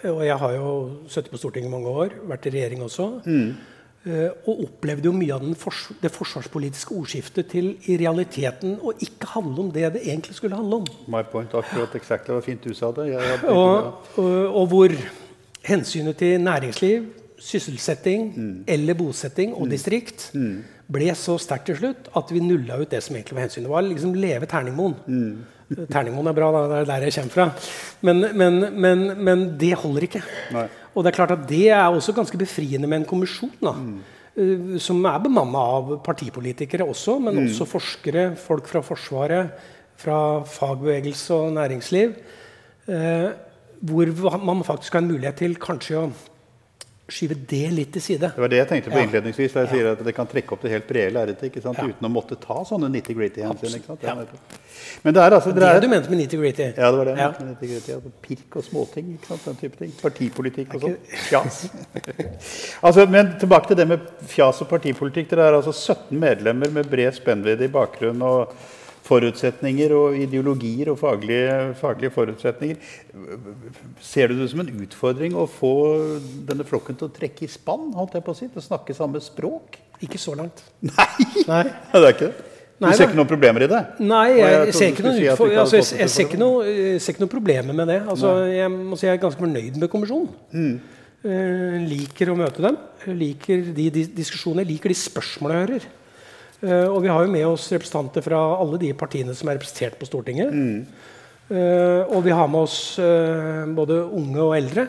[0.02, 3.20] Og jeg har jo sittet på Stortinget i mange år, vært i regjering også.
[3.26, 3.56] Mm.
[4.00, 9.28] Uh, og opplevde jo mye av fors det forsvarspolitiske ordskiftet til i realiteten å ikke
[9.34, 10.86] handle om det det egentlig skulle handle om.
[11.12, 13.10] My point, akkurat exactly, var fint du sa det.
[13.52, 14.96] Og, og, og, hvor
[15.68, 17.10] hensynet til næringsliv,
[17.40, 18.56] sysselsetting mm.
[18.72, 19.70] eller bosetting og mm.
[19.76, 20.56] distrikt mm.
[20.96, 23.68] ble så sterkt til slutt at vi nulla ut det som egentlig var hensynet.
[23.68, 24.96] Var liksom leve Terningmoen.
[25.04, 25.84] Mm.
[25.92, 27.50] Terningmoen er bra, det er der jeg kommer fra.
[28.00, 30.24] Men, men, men, men det holder ikke.
[30.56, 30.70] Nei.
[30.94, 33.52] Og det er klart at det er også ganske befriende med en kommisjon.
[33.60, 34.78] da, mm.
[34.80, 37.44] Som er bemanna av partipolitikere også, men mm.
[37.48, 39.52] også forskere, folk fra Forsvaret,
[40.00, 42.14] fra fagbevegelse og næringsliv.
[42.88, 43.28] Eh,
[43.80, 46.10] hvor man faktisk har en mulighet til kanskje å
[47.12, 48.30] skyve det litt til side.
[48.34, 49.04] Det var det jeg tenkte på ja.
[49.06, 49.56] innledningsvis.
[49.56, 51.72] jeg sier at Det kan trekke opp det helt brede lerretet ja.
[51.74, 53.84] uten å måtte ta sånne nitty-gritty-hensyn.
[54.04, 54.16] Ja.
[55.04, 56.70] Men det er altså Det, er, du mente med nitty-gritty?
[56.76, 57.16] Ja, det var det.
[57.18, 57.30] Ja.
[57.50, 59.14] Nitty -gritty, altså pirk og småting.
[59.16, 59.44] Ikke sant?
[59.44, 59.94] Den type ting.
[60.02, 60.98] Partipolitikk og sånn.
[61.28, 61.62] Fjas.
[62.86, 65.30] altså, men tilbake til det med fjas og partipolitikk.
[65.30, 68.22] Dere er altså 17 medlemmer med bred spennvidde i bakgrunn.
[68.22, 68.54] og
[69.10, 72.92] forutsetninger og ideologier og faglige, faglige, forutsetninger.
[74.04, 75.74] Ser du det som en utfordring å få
[76.48, 77.90] denne flokken til å trekke i spann?
[77.96, 79.80] holdt jeg på å si, Til å snakke samme språk?
[80.00, 80.62] Ikke så langt.
[80.80, 81.10] Nei!
[81.48, 81.64] Nei.
[81.92, 82.46] det er ikke det?
[82.80, 83.80] Du Nei, ser ikke noen problemer i det?
[84.00, 87.22] Nei, jeg, jeg, ser, ikke noen, si altså, jeg, jeg ser, ikke noe, ser ikke
[87.26, 87.98] noe problemer med det.
[88.08, 90.30] Altså, jeg må si jeg er ganske fornøyd med kommisjonen.
[90.54, 91.00] Mm.
[91.20, 92.78] Uh, liker å møte dem.
[93.20, 95.90] Liker de, de diskusjonene, liker de spørsmålene jeg hører.
[96.60, 99.96] Uh, og vi har jo med oss representanter fra alle de partiene som er representert
[100.00, 100.52] på Stortinget.
[100.52, 100.82] Mm.
[101.50, 104.86] Uh, og vi har med oss uh, både unge og eldre,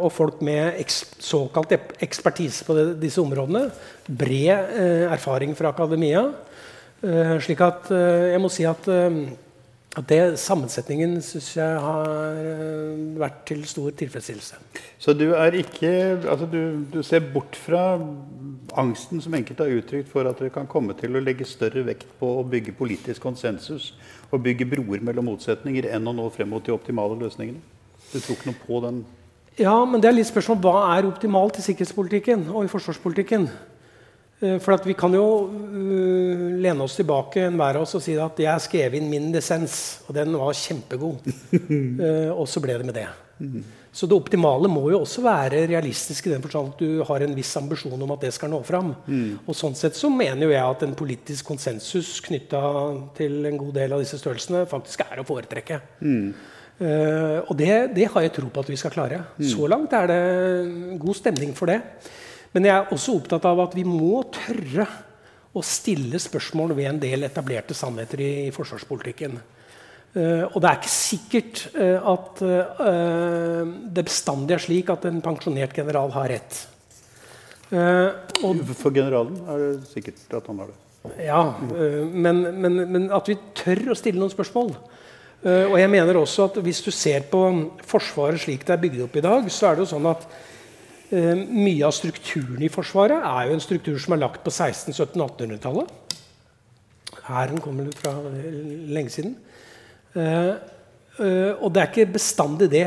[0.00, 3.68] og folk med eks såkalt ekspertise på det, disse områdene.
[4.08, 4.72] Bred
[5.12, 6.30] erfaring fra akademia.
[7.42, 8.86] slik at jeg må si at
[9.92, 14.60] at det, Sammensetningen syns jeg har uh, vært til stor tilfredsstillelse.
[15.02, 16.60] Så du er ikke altså du,
[16.92, 17.98] du, ser bort fra
[18.80, 22.08] angsten som enkelte har uttrykt for at dere kan komme til å legge større vekt
[22.20, 23.92] på å bygge politisk konsensus
[24.30, 27.60] og bygge broer mellom motsetninger enn å nå frem mot de optimale løsningene?
[28.12, 29.02] Du tror ikke noe på den?
[29.60, 33.50] Ja, men det er litt spørsmål hva er optimalt i sikkerhetspolitikken og i forsvarspolitikken.
[34.42, 38.40] Eh, for vi kan jo uh, lene oss tilbake enhver av oss og si at
[38.42, 41.28] jeg skrev inn min dissens, og den var kjempegod.
[41.52, 43.08] uh, og så ble det med det.
[43.92, 47.34] Så det optimale må jo også være realistisk i den forstand at du har en
[47.36, 48.94] viss ambisjon om at det skal nå fram.
[49.04, 49.42] Mm.
[49.44, 52.62] Og sånn sett så mener jo jeg at en politisk konsensus knytta
[53.18, 55.82] til en god del av disse størrelsene faktisk er å foretrekke.
[56.00, 56.32] Mm.
[56.82, 59.20] Uh, og det, det, har jeg tro på at vi skal klare.
[59.36, 59.46] Mm.
[59.52, 60.22] Så langt er det
[61.02, 61.82] god stemning for det.
[62.56, 64.88] Men jeg er også opptatt av at vi må tørre
[65.52, 69.36] å stille spørsmål ved en del etablerte sannheter i, i forsvarspolitikken.
[70.12, 73.62] Uh, og det er ikke sikkert uh, at uh,
[73.96, 76.58] det bestandig er slik at en pensjonert general har rett.
[77.72, 80.76] For generalen er det sikkert at han har det.
[81.24, 84.68] Ja, men, men, men, at vi tør å stille noen spørsmål.
[85.42, 87.40] og jeg mener også at Hvis du ser på
[87.88, 90.28] Forsvaret slik det er bygd opp i dag, så er det jo sånn at
[91.48, 95.56] mye av strukturen i Forsvaret er jo en struktur som er lagt på 1600-, 1700-,
[95.56, 96.20] 1800-tallet.
[97.24, 99.34] Hæren kommer fra lenge siden.
[100.12, 100.54] Uh,
[101.18, 102.86] uh, og det er ikke bestandig det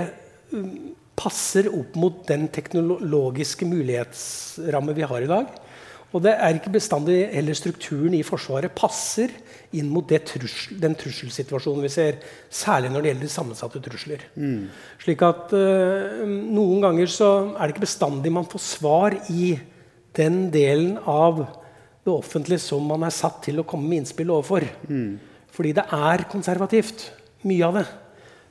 [0.53, 5.53] um, passer opp mot den teknologiske mulighetsramme vi har i dag.
[6.15, 9.33] Og det er ikke bestandig heller strukturen i Forsvaret passer
[9.75, 14.23] inn mot trussel, den trusselsituasjonen vi ser, særlig når det gjelder sammensatte trusler.
[14.39, 14.69] Mm.
[15.01, 19.55] Slik at uh, Noen ganger så er det ikke bestandig man får svar i
[20.15, 21.43] den delen av
[22.05, 24.63] det offentlige som man er satt til å komme med innspill overfor.
[24.87, 25.17] Mm.
[25.55, 27.09] Fordi det er konservativt,
[27.47, 27.85] mye av det.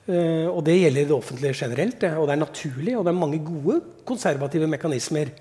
[0.04, 2.08] Uh, og det gjelder det offentlige generelt.
[2.14, 5.32] Og det er naturlig, og det er mange gode konservative mekanismer.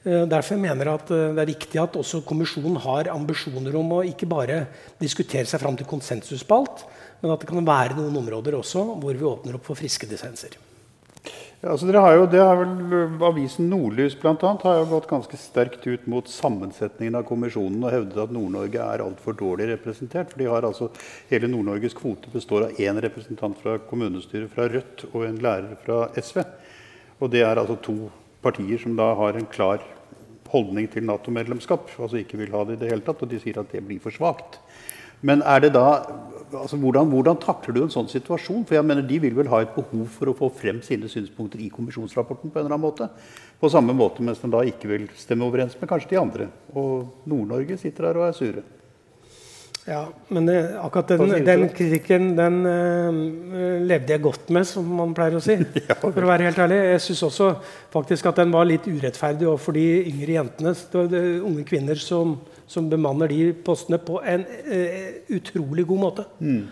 [0.00, 4.00] Derfor mener jeg at uh, det er viktig at også kommisjonen har ambisjoner om å
[4.08, 4.62] ikke bare
[5.02, 6.86] diskutere seg fram til konsensus på alt,
[7.20, 10.56] men at det kan være noen områder også hvor vi åpner opp for friske dissenser.
[11.60, 14.86] Ja, altså dere har jo, det har vel eh, Avisen Nordlys blant annet, har jo
[14.94, 19.66] gått ganske sterkt ut mot sammensetningen av kommisjonen og hevdet at Nord-Norge er altfor dårlig
[19.68, 20.32] representert.
[20.32, 20.88] for de har altså,
[21.28, 26.06] Hele Nord-Norges kvote består av én representant fra kommunestyret fra Rødt og en lærer fra
[26.16, 26.40] SV.
[27.20, 27.98] Og det er altså to
[28.40, 29.84] partier som da har en klar
[30.48, 31.92] holdning til Nato-medlemskap.
[32.00, 34.00] Altså ikke vil ha det i det hele tatt, og de sier at det blir
[34.00, 34.62] for svakt.
[35.20, 36.00] Men er det da,
[36.56, 38.64] altså hvordan, hvordan, takler du en sånn situasjon?
[38.66, 41.62] For jeg mener De vil vel ha et behov for å få frem sine synspunkter
[41.62, 42.50] i kommisjonsrapporten?
[42.50, 43.08] på en eller annen måte.
[43.60, 46.50] På samme måte mens de da ikke vil stemme overens med kanskje de andre.
[46.74, 48.66] Og Nord-Norge sitter der og er sure.
[49.88, 55.14] Ja, men det, akkurat den, den kritikken den uh, levde jeg godt med, som man
[55.16, 55.56] pleier å si.
[55.88, 56.78] ja, for å være helt ærlig.
[56.92, 57.48] Jeg syns også
[57.94, 60.74] faktisk at den var litt urettferdig overfor de yngre jentene.
[60.76, 62.36] Det, det, unge kvinner som
[62.70, 66.26] som bemanner de postene på en uh, utrolig god måte.
[66.38, 66.62] Mm.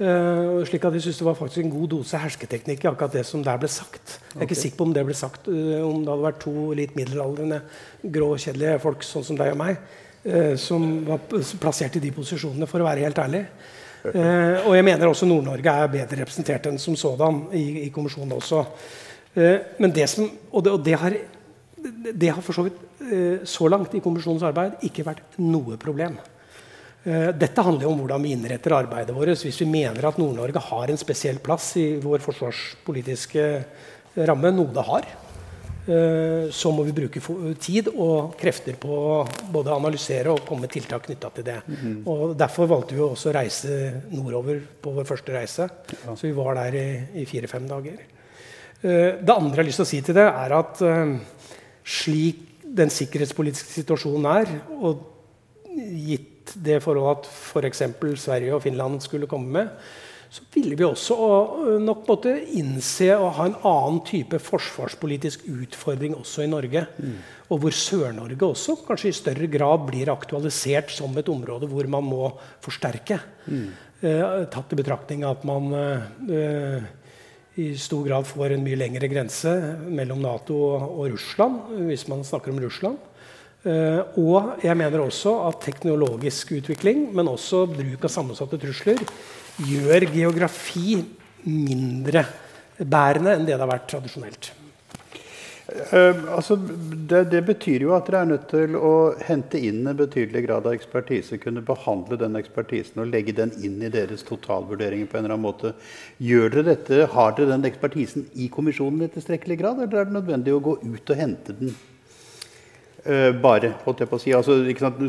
[0.00, 3.24] Uh, slik at de synes Det var faktisk en god dose hersketeknikk i akkurat det
[3.28, 4.14] som der ble sagt.
[4.30, 6.54] Jeg er ikke sikker på om det ble sagt uh, om det hadde vært to
[6.78, 7.58] litt middelaldrende,
[8.14, 9.82] grå, kjedelige folk sånn som deg og meg,
[10.60, 11.22] som var
[11.62, 13.38] plassert i de posisjonene, for å være helt ærlig.
[14.04, 18.60] og jeg mener også Nord-Norge er bedre representert enn som sådan i, i kommisjonen også.
[19.80, 21.16] men det som, og det, og det har
[22.12, 26.18] det har for så vidt eh, så langt i kommisjonens arbeid ikke vært noe problem.
[27.04, 29.32] Eh, dette handler jo om hvordan vi innretter arbeidet vårt.
[29.46, 33.46] Hvis vi mener at Nord-Norge har en spesiell plass i vår forsvarspolitiske
[34.28, 35.08] ramme, noe det har,
[35.86, 37.22] eh, så må vi bruke
[37.56, 39.00] tid og krefter på
[39.52, 41.60] både å analysere og komme med tiltak knytta til det.
[41.66, 42.06] -hmm.
[42.06, 45.68] Og Derfor valgte vi også å reise nordover på vår første reise.
[46.14, 47.96] Så vi var der i, i fire-fem dager.
[48.82, 50.80] Det andre jeg har lyst til å si til det, er at
[51.90, 55.02] slik den sikkerhetspolitiske situasjonen er, og
[55.70, 57.82] gitt det forholdet at f.eks.
[57.98, 59.74] For Sverige og Finland skulle komme med,
[60.30, 61.16] så ville vi også
[61.82, 66.84] nok måtte innse å ha en annen type forsvarspolitisk utfordring også i Norge.
[67.02, 67.16] Mm.
[67.50, 72.06] Og hvor Sør-Norge også kanskje i større grad blir aktualisert som et område hvor man
[72.06, 72.30] må
[72.62, 73.18] forsterke.
[73.50, 73.66] Mm.
[74.06, 74.22] Eh,
[74.54, 76.86] tatt i betraktning at man eh,
[77.58, 79.50] i stor grad får en mye lengre grense
[79.90, 83.00] mellom Nato og, Russland, hvis man snakker om Russland.
[83.60, 89.02] Uh, og jeg mener også at teknologisk utvikling, men også bruk av sammensatte trusler,
[89.66, 91.02] gjør geografi
[91.44, 92.24] mindre
[92.80, 94.52] bærende enn det det har vært tradisjonelt.
[95.70, 99.98] Uh, altså, det, det, betyr jo at dere er nødt til å hente inn en
[99.98, 101.38] betydelig grad av ekspertise.
[101.42, 105.06] Kunne behandle den ekspertisen og legge den inn i deres totalvurderinger.
[105.06, 105.74] på en eller annen måte.
[106.18, 110.18] Gjør dere dette, Har dere den ekspertisen i kommisjonen i tilstrekkelig grad, eller er det
[110.18, 111.76] nødvendig å gå ut og hente den?
[113.06, 114.34] Uh, bare, holdt jeg på å si.
[114.34, 114.58] Altså,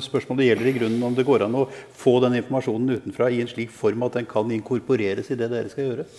[0.06, 3.50] Spørsmålet gjelder i grunnen om det går an å få den informasjonen utenfra i en
[3.50, 6.10] slik form at den kan inkorporeres i det dere skal gjøre.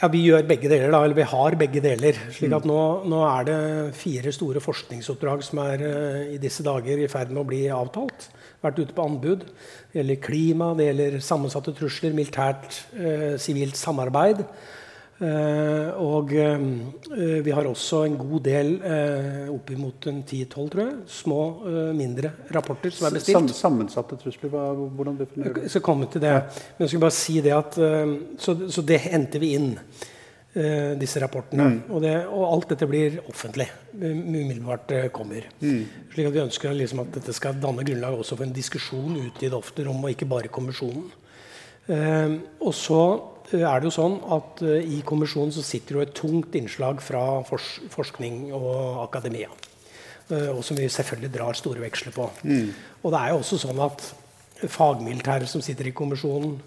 [0.00, 2.16] Ja, Vi gjør begge deler, da, eller vi har begge deler.
[2.32, 2.70] slik at mm.
[2.70, 3.56] nå, nå er det
[4.00, 8.30] fire store forskningsoppdrag som er uh, i disse dager i ferd med å bli avtalt.
[8.64, 9.44] Vært ute på anbud.
[9.92, 14.40] Det gjelder klima, det gjelder sammensatte trusler, militært, uh, sivilt uh, samarbeid.
[15.20, 21.40] Uh, og uh, vi har også en god del, eh, oppimot 10-12, tror jeg, små,
[21.92, 23.36] mindre rapporter som er bestilt.
[23.36, 24.48] Sam sammensatte trusler?
[24.48, 25.66] Hva, hvordan definerer du det?
[25.66, 26.32] Jeg skal komme til det.
[26.78, 27.76] Men jeg skal bare si det at
[28.40, 29.74] Så, så det henter vi inn,
[31.00, 31.66] disse rapportene.
[31.68, 31.76] Mm.
[31.90, 35.44] Og, det, og, alt dette blir offentlig umiddelbart kommer.
[35.60, 35.84] Mm.
[36.14, 39.44] Slik at vi ønsker liksom at dette skal danne grunnlag også for en diskusjon ute
[39.44, 41.10] i det offentlige rom, og ikke bare kommisjonen.
[41.90, 43.02] og så
[43.58, 47.42] er det jo sånn at uh, I kommisjonen så sitter jo et tungt innslag fra
[47.46, 49.50] forskning og akademia.
[50.30, 52.28] Uh, og som vi selvfølgelig drar store veksler på.
[52.46, 52.68] Mm.
[53.02, 54.04] Og det er jo også sånn at
[54.70, 56.58] fagmilitære som sitter i kommisjonen,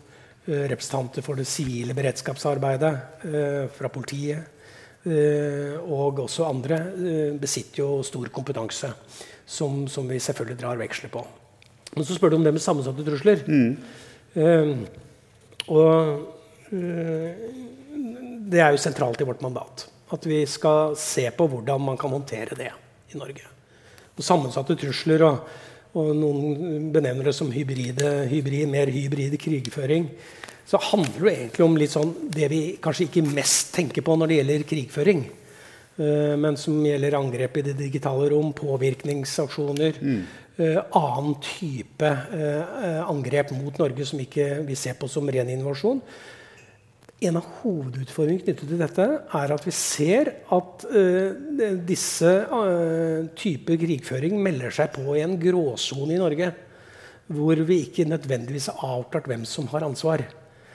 [0.49, 2.93] uh, representanter for det sivile beredskapsarbeidet
[3.77, 4.49] fra politiet
[5.03, 6.77] og også andre,
[7.35, 8.87] besitter jo stor kompetanse
[9.43, 11.23] som, som, vi selvfølgelig drar veksler på.
[11.97, 13.43] Men så spør du om det med sammensatte trusler.
[13.43, 14.85] Mm.
[15.67, 16.42] og Eh,
[16.73, 19.85] det er jo sentralt i vårt mandat.
[20.13, 22.71] At vi skal se på hvordan man kan håndtere det
[23.13, 23.45] i Norge.
[24.13, 25.53] Og sammensatte trusler, og,
[25.97, 30.09] og, noen benevner det som hybride, hybrid, mer hybrid krigføring.
[30.69, 34.29] Så handler det egentlig om litt sånn det vi kanskje ikke mest tenker på når
[34.29, 35.25] det gjelder krigføring.
[35.97, 39.99] Uh, men som gjelder angrep i det digitale rom, påvirkningsaksjoner.
[40.01, 40.21] Mm.
[40.53, 46.01] Uh, annen type uh, angrep mot Norge som ikke vi ser på som ren invasjon.
[47.23, 49.05] En av hovedutfordringene knyttet til dette
[49.37, 55.37] er at vi ser at uh, disse uh, typer krigføring melder seg på i en
[55.39, 56.49] gråsone i Norge.
[57.33, 60.25] Hvor vi ikke nødvendigvis har avklart hvem som har ansvar.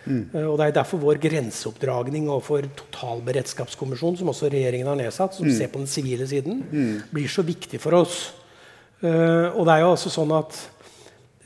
[0.07, 0.23] Mm.
[0.33, 5.51] Uh, og Det er derfor vår grenseoppdragning overfor totalberedskapskommisjonen, som også regjeringen har nedsatt, som
[5.51, 5.55] mm.
[5.59, 6.95] ser på den sivile siden, mm.
[7.13, 8.29] blir så viktig for oss.
[8.99, 10.57] og det er jo også sånn at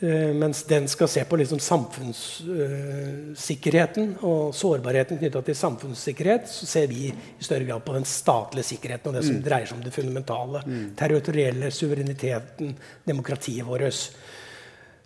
[0.03, 7.07] mens den skal se på liksom samfunnssikkerheten og sårbarheten knytta til samfunnssikkerhet, så ser vi
[7.07, 9.45] i større grad på den statlige sikkerheten og det som mm.
[9.47, 10.63] dreier seg om det fundamentale.
[10.67, 10.89] Mm.
[10.99, 12.75] Territorielle suvereniteten,
[13.07, 14.11] demokratiet vårt.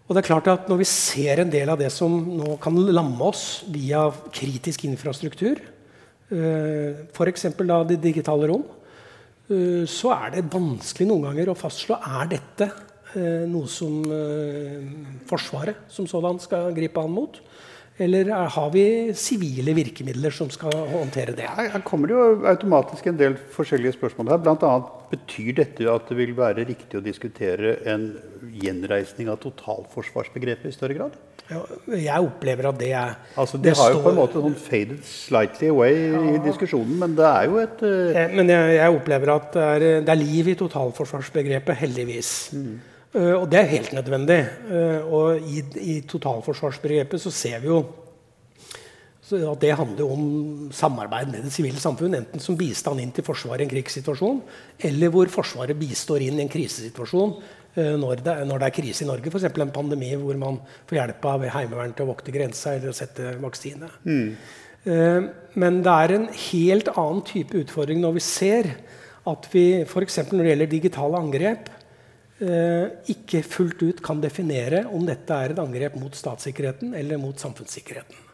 [0.07, 2.87] Og det er klart at Når vi ser en del av det som nå kan
[2.89, 5.61] lamme oss via kritisk infrastruktur,
[6.33, 7.43] uh, f.eks.
[7.93, 8.65] det digitale rom,
[9.53, 12.86] uh, så er det vanskelig noen ganger å fastslå er dette Eh,
[13.51, 14.85] noe som eh,
[15.27, 17.41] Forsvaret som sådan skal gripe an mot?
[17.97, 18.85] Eller har vi
[19.17, 21.47] sivile virkemidler som skal håndtere det?
[21.49, 24.35] Her kommer det jo automatisk en del forskjellige spørsmål.
[24.35, 24.51] her.
[24.53, 28.11] Annet, betyr dette at det vil være riktig å diskutere en
[28.53, 31.17] gjenreisning av totalforsvarsbegrepet i større grad?
[31.47, 31.61] Ja,
[31.95, 35.05] jeg opplever at det er altså, Det, det har jo på en måte sånn faded
[35.07, 36.23] slightly away ja.
[36.33, 38.19] i diskusjonen, men det er jo et uh...
[38.35, 42.33] Men jeg, jeg, opplever at det er, det er, liv i totalforsvarsbegrepet, heldigvis.
[42.59, 42.77] Mm.
[43.17, 44.43] Uh, og det er helt nødvendig.
[44.69, 47.85] Uh, og i, i, totalforsvarsbegrepet så ser vi jo
[49.27, 50.27] at det handler om
[50.71, 52.15] samarbeid med det sivile samfunn.
[52.15, 54.43] Enten som bistand inn til Forsvaret i en krigssituasjon,
[54.87, 59.07] eller hvor Forsvaret bistår inn i en krisesituasjon uh, når, det, når, det, er krise
[59.07, 59.33] i Norge.
[59.33, 59.49] F.eks.
[59.49, 63.35] en pandemi hvor man får hjelp av Heimevernet til å vokte grensa eller å sette
[63.43, 63.91] vaksine.
[64.05, 64.31] Mm.
[65.59, 68.69] men det er en helt annen type utfordring når vi ser
[69.27, 70.21] at vi f.eks.
[70.29, 71.76] når det gjelder digitale angrep, Eh,
[72.37, 78.27] ikke fullt ut kan definere om dette er et angrep mot statssikkerheten eller mot samfunnssikkerheten.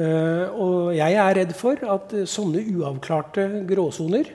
[0.00, 4.30] Eh, og jeg er redd for at sånne uavklarte gråsoner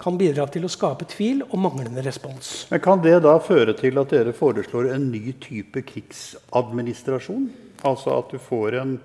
[0.00, 2.66] kan bidra til å skape tvil og manglende respons.
[2.70, 7.50] Men Kan det da føre til at dere foreslår en ny type krigsadministrasjon?
[7.84, 8.96] Altså at du får en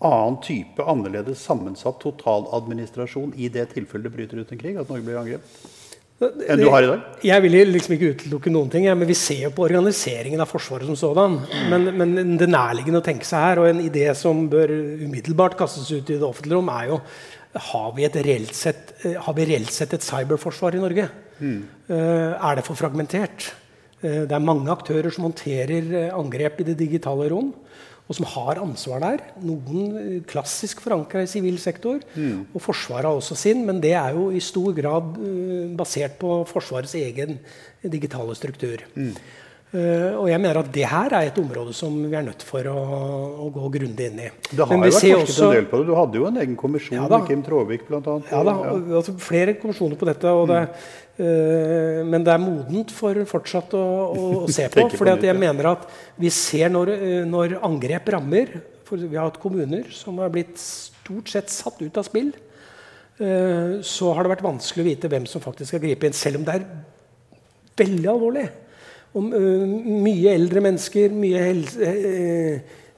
[0.00, 4.78] annen type, annerledes sammensatt totaladministrasjon i det tilfellet det bryter ut en krig?
[4.78, 5.79] At Norge blir angrepet?
[6.20, 7.04] Enn du har i dag?
[7.24, 8.86] Jeg vil liksom ikke utelukke noen ting.
[8.90, 11.38] Men Vi ser jo på organiseringen av Forsvaret som sådan.
[11.72, 14.72] Men, men det nærliggende å tenke seg her, og en idé som bør
[15.04, 17.00] umiddelbart kastes ut i det offentlige rom, er jo
[17.70, 21.08] har vi, reelt sett, eh, har vi reelt sett et cyberforsvar i Norge?
[21.40, 21.62] Mm.
[21.90, 23.48] Er det for fragmentert?
[24.04, 27.50] Uh, det er mange aktører som håndterer angrep i det digitale rom
[28.10, 29.20] og som har ansvar der.
[29.46, 32.00] Noen eh, klassisk forankra i sivil sektor.
[32.18, 32.48] Mm.
[32.50, 36.40] Og Forsvaret har også sin, men det er jo i stor grad uh, basert på
[36.50, 37.38] Forsvarets egen
[37.86, 38.82] digitale struktur.
[38.96, 39.14] Mm.
[39.70, 42.66] Uh, og jeg mener at det her er et område som vi er nødt for
[42.66, 42.78] å,
[43.44, 44.30] å gå grundig inn i.
[44.50, 45.84] Det har jo vært forsket også, en del på det.
[45.86, 48.00] Du hadde jo en egen kommisjon ja, med Kim Tråvik bl.a.
[48.32, 48.72] Ja, da, ja.
[48.98, 50.32] Altså, flere kommisjoner på dette.
[50.34, 50.58] og det,
[51.20, 54.88] uh, men det er modent for fortsatt å, å, å se på.
[54.98, 55.84] for jeg mener at
[56.18, 56.90] vi ser når,
[57.30, 58.50] når, angrep rammer
[58.88, 62.32] for Vi har hatt kommuner som har blitt stort sett satt ut av spill.
[63.22, 66.40] Uh, så har det vært vanskelig å vite hvem som faktisk skal gripe inn, selv
[66.42, 66.66] om det er
[67.78, 68.48] veldig alvorlig
[69.14, 69.30] om
[70.04, 71.94] mye eldre mennesker, mye helse,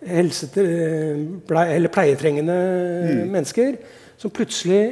[0.07, 0.65] helsete,
[1.49, 2.57] eller pleietrengende
[3.09, 3.23] mm.
[3.33, 3.77] mennesker,
[4.21, 4.83] som plutselig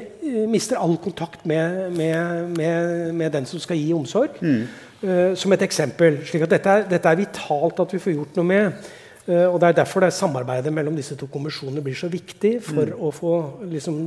[0.50, 4.40] mister all kontakt med, med, med, med, den som skal gi omsorg.
[4.40, 5.36] Mm.
[5.36, 6.18] Som et eksempel.
[6.28, 8.90] slik at dette er, dette er, vitalt at vi får gjort noe med.
[9.30, 12.90] Uh, og Det er derfor det samarbeidet mellom disse to kommisjonene blir så viktig for
[12.90, 12.96] mm.
[12.98, 13.34] å få
[13.70, 14.00] liksom,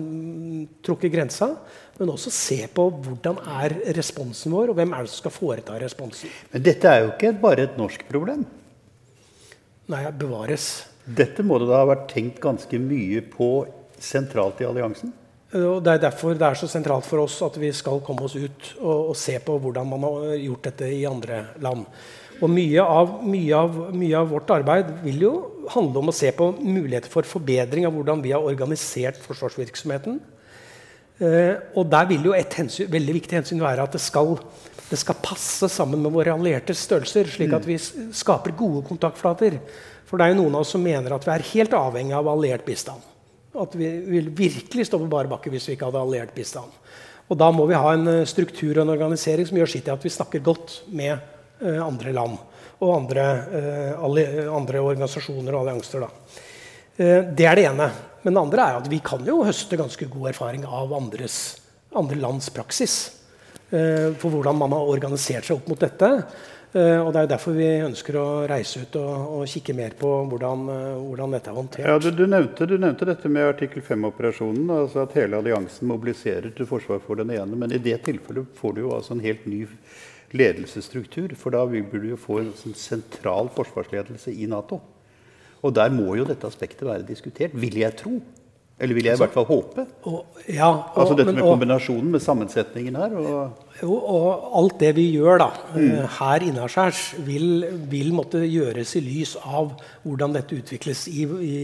[0.83, 1.53] trukket grensa.
[1.99, 5.77] Men også se på hvordan er responsen vår, og hvem er det som skal foreta
[5.79, 6.31] responsen.
[6.51, 8.43] Men dette er jo ikke bare et norsk problem?
[9.93, 10.67] Nei, bevares.
[11.03, 13.49] Dette må det da ha vært tenkt ganske mye på
[14.03, 15.11] sentralt i alliansen?
[15.53, 18.35] Og Det er derfor det er så sentralt for oss at vi skal komme oss
[18.35, 21.85] ut og, og se på hvordan man har gjort dette i andre land.
[22.43, 25.33] Og mye av, mye, av, mye av, vårt arbeid vil jo
[25.71, 30.17] handle om å se på muligheter for forbedring av hvordan vi har organisert forsvarsvirksomheten.
[31.23, 34.35] Eh, og der vil jo et hensyn, veldig viktig hensyn være at det skal,
[34.89, 39.59] det skal passe sammen med våre allierte størrelser, slik at vi skaper gode kontaktflater.
[40.09, 42.27] For det er jo noen av oss som mener at vi er helt avhengig av
[42.33, 43.05] alliert bistand.
[43.55, 46.75] At vi vil virkelig stå på bar bakke hvis vi ikke hadde alliert bistand.
[47.31, 49.95] Og da må vi ha en eh, struktur og en organisering som gjør sitt til
[49.95, 51.21] at vi snakker godt med
[51.61, 52.39] andre land
[52.83, 53.25] og andre,
[53.97, 56.05] uh, andre organisasjoner og allianser.
[56.05, 57.89] Uh, det er det ene.
[58.23, 61.59] Men det andre er at vi kan jo høste ganske god erfaring av andres,
[61.95, 63.19] andre lands praksis.
[63.73, 66.07] for hvordan man har organisert seg opp mot dette.
[66.77, 70.67] Og Det er derfor vi ønsker å reise ut og, og kikke mer på hvordan,
[71.07, 71.87] hvordan, dette er håndtert.
[71.89, 76.53] Ja, du, du, nevnte, du, nevnte, dette med artikkel 5-operasjonen, altså at hele alliansen mobiliserer
[76.53, 77.57] til forsvar for den ene.
[77.57, 79.63] Men i det tilfellet får du jo altså en helt ny
[80.33, 81.35] ledelsesstruktur.
[81.39, 84.81] For da burde vi jo få en sånn sentral forsvarsledelse i Nato.
[85.63, 88.17] Og der må jo dette aspektet være diskutert, vil jeg tro.
[88.81, 89.83] Eller vil jeg i hvert fall håpe.
[90.09, 93.13] Og, ja, og, altså dette med kombinasjonen med sammensetningen her.
[93.21, 95.83] Og jo, og alt det vi gjør da, mm.
[95.83, 99.71] Eh, her innaskjærs, vil, vil, måtte gjøres i lys av
[100.03, 101.55] hvordan dette utvikles i, i,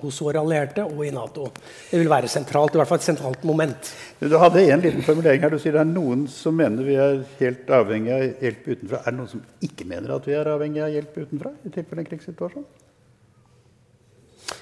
[0.00, 1.48] hos våre allierte og i Nato.
[1.90, 3.92] Det vil være sentralt, i hvert fall et sentralt moment.
[4.20, 5.52] Du hadde en liten formulering her.
[5.52, 9.02] Du sier det er noen som mener vi er helt avhengig av hjelp utenfra.
[9.02, 11.56] Er det noen som ikke mener at vi er avhengig av hjelp utenfra?
[11.64, 12.68] i tilfelle en krigssituasjon?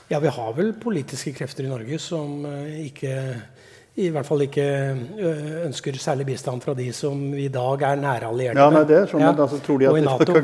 [0.08, 3.14] Ja, vi har vel politiske krefter i Norge som uh, ikke
[3.94, 8.28] i hvert fall ikke uh, ønsker særlig bistand fra de som i dag er nære
[8.28, 8.58] allierte.
[8.58, 10.42] Ja, nei, det sånn, ja, altså, tror de at og i NATO.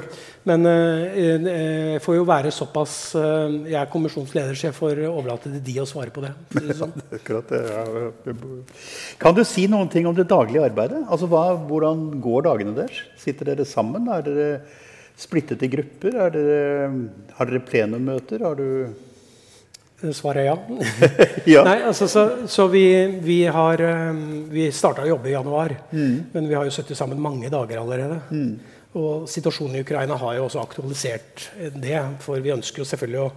[0.49, 5.65] Men uh, jeg får jo være såpass Jeg er kommisjonsleder, så jeg får overlate til
[5.67, 6.33] de å svare på det.
[6.81, 6.97] sånn.
[7.11, 7.85] det, ja.
[9.21, 11.03] Kan du si noen ting om det daglige arbeidet?
[11.11, 13.05] Altså, hva, Hvordan går dagene deres?
[13.21, 14.09] Sitter dere sammen?
[14.15, 14.49] Er dere
[15.21, 16.17] splittet i grupper?
[16.33, 16.91] Dere,
[17.37, 18.47] har dere plenummøter?
[18.47, 19.10] Har du
[20.17, 20.57] Svaret er ja.
[21.55, 21.63] ja.
[21.67, 22.85] Nei, altså, så, så, vi,
[23.21, 26.15] vi, har um, Vi starta å jobbe i januar, mm.
[26.33, 28.21] men vi har jo sittet sammen mange dager allerede.
[28.33, 28.79] Mm.
[28.99, 31.45] Og situasjonen i Ukraina har jo også aktualisert
[31.79, 31.99] det.
[32.25, 33.29] For vi ønsker jo selvfølgelig å,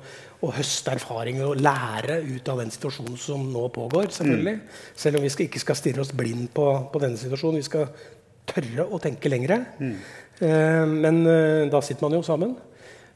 [0.48, 4.10] å høste erfaringer og lære ut av den situasjonen som nå pågår.
[4.16, 4.58] selvfølgelig.
[4.58, 4.82] Mm.
[5.04, 7.62] Selv om vi skal, ikke skal stirre oss blind på, på, denne situasjonen.
[7.62, 7.92] Vi skal
[8.50, 9.60] tørre å tenke lengre.
[9.78, 9.96] Mm.
[10.48, 12.58] Eh, men eh, da sitter man jo sammen.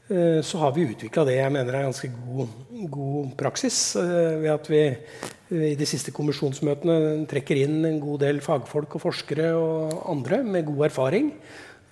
[0.08, 2.52] Eh, så har vi utvikla det jeg mener er ganske god,
[2.88, 3.78] god praksis.
[4.00, 8.96] Eh, ved at vi eh, i de siste kommisjonsmøtene trekker inn en god del fagfolk
[8.96, 11.32] og forskere og andre med god erfaring.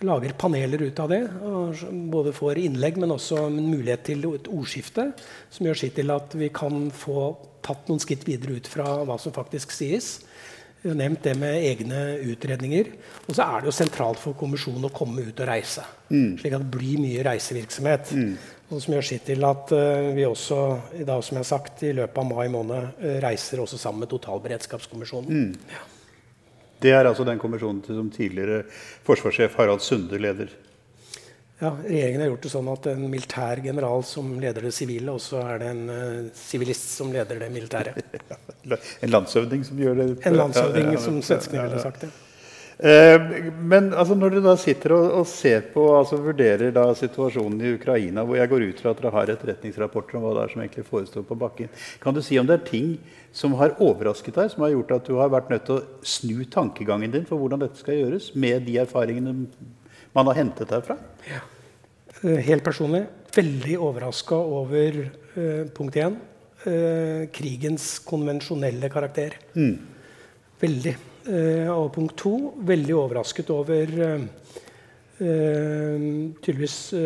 [0.04, 1.22] Lager paneler ut av det.
[2.12, 5.10] Både får innlegg, men også en mulighet til et ordskifte
[5.52, 7.30] som gjør sitt til at vi kan få
[7.64, 10.18] tatt noen skritt videre ut fra hva som faktisk sies.
[10.86, 12.92] Vi har nevnt det med egne utredninger.
[13.26, 15.82] Og så er det jo sentralt for kommisjonen å komme ut og reise.
[16.12, 16.36] Mm.
[16.38, 18.12] Slik at det blir mye reisevirksomhet.
[18.14, 18.36] Mm.
[18.70, 20.60] Og som gjør sitt til at uh, vi også
[21.00, 24.04] i dag, som jeg har sagt, i løpet av mai måned uh, reiser også sammen
[24.04, 25.42] med totalberedskapskommisjonen.
[25.42, 25.74] Mm.
[25.74, 25.82] Ja.
[26.86, 28.62] Det er altså den kommisjonen som tidligere
[29.08, 30.54] forsvarssjef Harald Sunde leder?
[31.58, 35.22] Ja, Regjeringen har gjort det sånn at en militær general som leder det sivile, og
[35.24, 37.94] så er det en eh, sivilist uh, som leder det militære.
[39.06, 40.06] en landshøvding som gjør det?
[40.28, 42.10] En landshøvding, ja, ja, som svenskene ville sagt det.
[42.76, 47.64] Uh, men altså, når dere da sitter og, og, ser på, altså vurderer da situasjonen
[47.64, 50.52] i Ukraina, hvor jeg går ut fra at dere har etterretningsrapporter om hva det er
[50.52, 51.72] som egentlig forestår på bakken,
[52.04, 52.92] kan du si om det er ting
[53.32, 56.44] som har overrasket deg, som har gjort at du har vært nødt til å snu
[56.52, 59.48] tankegangen din for hvordan dette skal gjøres, med de erfaringene
[60.16, 60.96] man har hentet derfra?
[61.28, 61.44] Ja.
[62.22, 63.04] Eh, helt personlig
[63.36, 66.16] veldig overraska over uh, punkt én
[66.66, 69.36] uh, krigens konvensjonelle karakter.
[69.56, 69.76] Mm.
[70.60, 70.96] Veldig.
[71.26, 73.86] Uh, og punkt to veldig overrasket over
[75.16, 76.98] tydeligvis og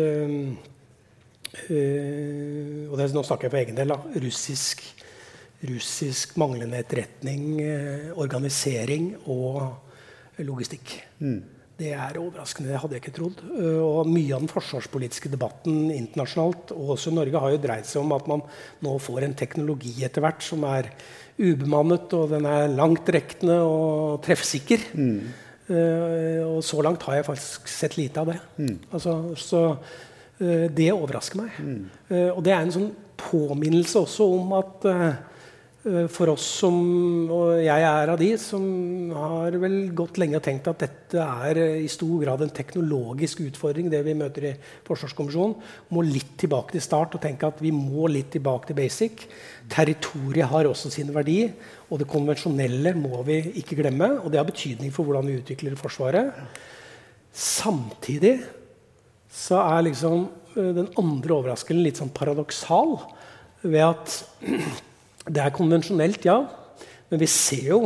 [2.99, 3.93] det, Nå snakker jeg på egen del.
[3.93, 4.83] Da, russisk,
[5.63, 7.45] russisk manglende etterretning,
[8.19, 10.91] organisering og logistikk.
[11.23, 11.39] Mm.
[11.81, 12.69] Det er overraskende.
[12.69, 13.41] Det hadde jeg ikke trodd.
[13.49, 17.89] Uh, og mye av den forsvarspolitiske debatten internasjonalt og også i Norge har jo dreid
[17.89, 18.45] seg om at man
[18.85, 20.91] nå får en teknologi etter hvert som er
[21.41, 24.85] ubemannet, og den er langtrekkende og treffsikker.
[24.93, 25.17] Mm.
[25.71, 28.39] Uh, og så langt har jeg faktisk sett lite av det.
[28.61, 28.77] Mm.
[28.91, 31.57] Altså, så uh, det overrasker meg.
[31.61, 31.83] Mm.
[32.35, 35.13] og det er en sånn påminnelse også om at Eh,
[35.81, 36.75] for oss som
[37.33, 38.61] Og jeg er av de som
[39.15, 43.41] har vel gått lenge og tenkt at dette er eh, i stor grad en teknologisk
[43.47, 44.53] utfordring, det vi møter i
[44.85, 45.55] Forsvarskommisjonen.
[45.89, 49.25] Må litt tilbake til start og tenke at vi må litt tilbake til basic.
[49.73, 51.39] Territoriet har også sin verdi,
[51.89, 54.11] og det konvensjonelle må vi ikke glemme.
[54.21, 56.29] Og det har betydning for hvordan vi utvikler Forsvaret.
[57.33, 58.37] Samtidig
[59.31, 62.99] så er liksom eh, den andre overraskelsen litt sånn paradoksal
[63.65, 64.21] ved at
[65.31, 66.41] det er konvensjonelt, ja.
[67.11, 67.79] Men vi ser jo,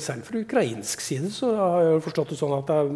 [0.00, 2.92] særlig fra ukrainsk side, så har jeg forstått det sånn at det har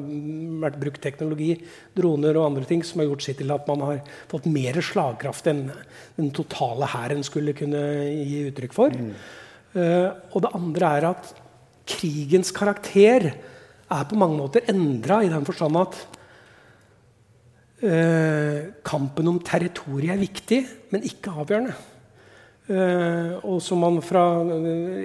[0.62, 1.50] vært brukt teknologi,
[1.92, 3.98] droner og andre ting, som har gjort sitt til at man har
[4.30, 5.66] fått mer slagkraft enn
[6.16, 8.96] den totale hæren skulle kunne gi uttrykk for.
[8.96, 9.10] Mm.
[9.76, 11.34] Uh, og det andre er at
[11.92, 15.98] krigens karakter er på mange måter endra i den forstand at
[17.84, 20.62] uh, kampen om territoriet er viktig,
[20.96, 21.76] men ikke avgjørende.
[22.66, 24.24] Uh, og som man fra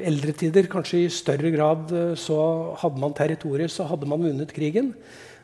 [0.09, 2.38] eldre tider kanskje i større grad uh, så
[2.82, 4.89] hadde man territorier, så hadde man vunnet krigen.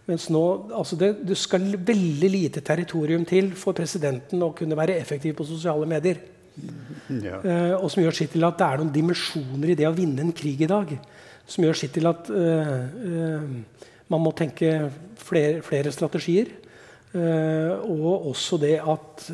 [0.09, 0.41] Mens nå
[0.73, 5.45] altså det, det, skal veldig lite territorium til for presidenten å kunne være effektiv på
[5.45, 6.23] sosiale medier.
[6.57, 7.37] Ja.
[7.77, 10.33] og som gjør sitt til at det er noen dimensjoner i det å vinne en
[10.33, 10.95] krig i dag.
[11.45, 12.31] Som gjør sitt til at
[14.09, 14.87] man må tenke
[15.21, 16.49] flere, flere strategier.
[17.13, 19.27] og også det at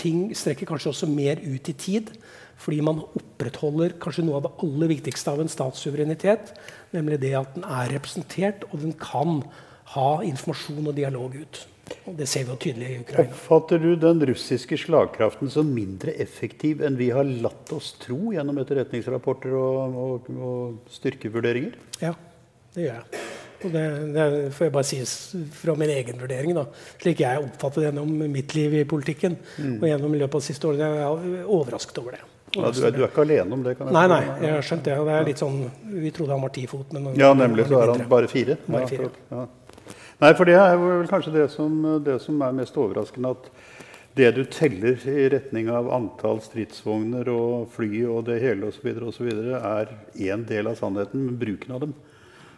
[0.00, 2.12] ting strekker kanskje også mer ut i tid.
[2.60, 6.52] Fordi man opprettholder kanskje noe av det aller viktigste av en statssuverenitet.
[6.92, 9.40] Nemlig det at den er representert, og den kan
[9.94, 11.62] ha informasjon og dialog ut.
[12.06, 13.24] Og Det ser vi jo tydelig i Ukraina.
[13.26, 18.60] Oppfatter du den russiske slagkraften som mindre effektiv enn vi har latt oss tro gjennom
[18.62, 21.74] etterretningsrapporter og, og, og styrkevurderinger?
[22.04, 22.14] Ja,
[22.76, 23.24] det gjør jeg.
[23.60, 23.84] Og det,
[24.14, 24.98] det, får jeg bare si
[25.52, 26.54] fra min egen vurdering.
[26.56, 26.64] da,
[27.02, 29.36] Slik jeg oppfattet gjennom mitt liv i politikken.
[29.58, 29.78] Mm.
[29.78, 30.88] Og gjennom løpet av siste årene.
[30.88, 32.22] Jeg er overrasket over det.
[32.50, 33.76] Ja, du, er, du, er, ikke alene om det?
[33.78, 34.94] kan jeg Nei, nei, jeg har skjønt det.
[35.06, 35.58] det er litt sånn,
[36.02, 37.68] Vi trodde han var ti fot, men Ja, nemlig.
[37.70, 38.56] Så er han bare fire.
[38.66, 39.10] Bare fire.
[39.30, 39.46] Ja,
[40.20, 43.30] Nei, for det er vel kanskje det som, det som er mest overraskende.
[43.30, 43.46] at
[44.18, 49.92] det du teller i retning av antall stridsvogner og fly og det hele osv., er
[50.18, 51.94] én del av sannheten, men bruken av dem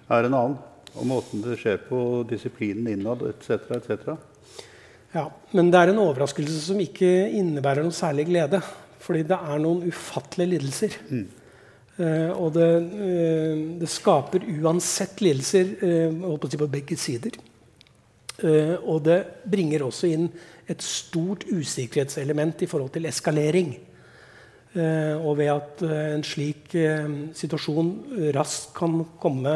[0.09, 0.57] er en annen
[0.93, 3.71] og måten det skjer på, disiplinen innad etc.
[3.79, 4.15] etc.
[5.13, 8.63] Ja, men det er en overraskelse som ikke innebærer noe særlig glede.
[9.03, 10.99] Fordi det er noen ufattelige lidelser.
[11.11, 11.25] Mm.
[11.93, 17.41] Uh, og det, uh, det, skaper uansett lidelser uh, si på begge sider.
[18.43, 20.25] og det bringer også inn
[20.67, 23.77] et stort usikkerhetselement i forhold til eskalering.
[24.75, 26.73] og ved at en slik
[27.37, 27.93] situasjon
[28.35, 29.53] raskt kan komme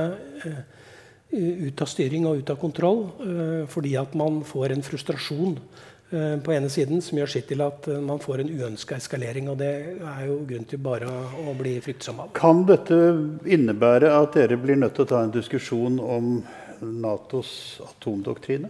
[1.32, 6.36] ut av styring og ut av kontroll uh, fordi at man får en frustrasjon uh,
[6.42, 9.50] på ene siden som gjør sitt til at man får en uønska eskalering.
[9.52, 12.32] Og det er jo grunn til bare å bli fryktsom av.
[12.38, 12.98] Kan dette
[13.44, 16.38] innebære at dere blir nødt til å ta en diskusjon om
[16.80, 18.68] Natos atomdoktrine?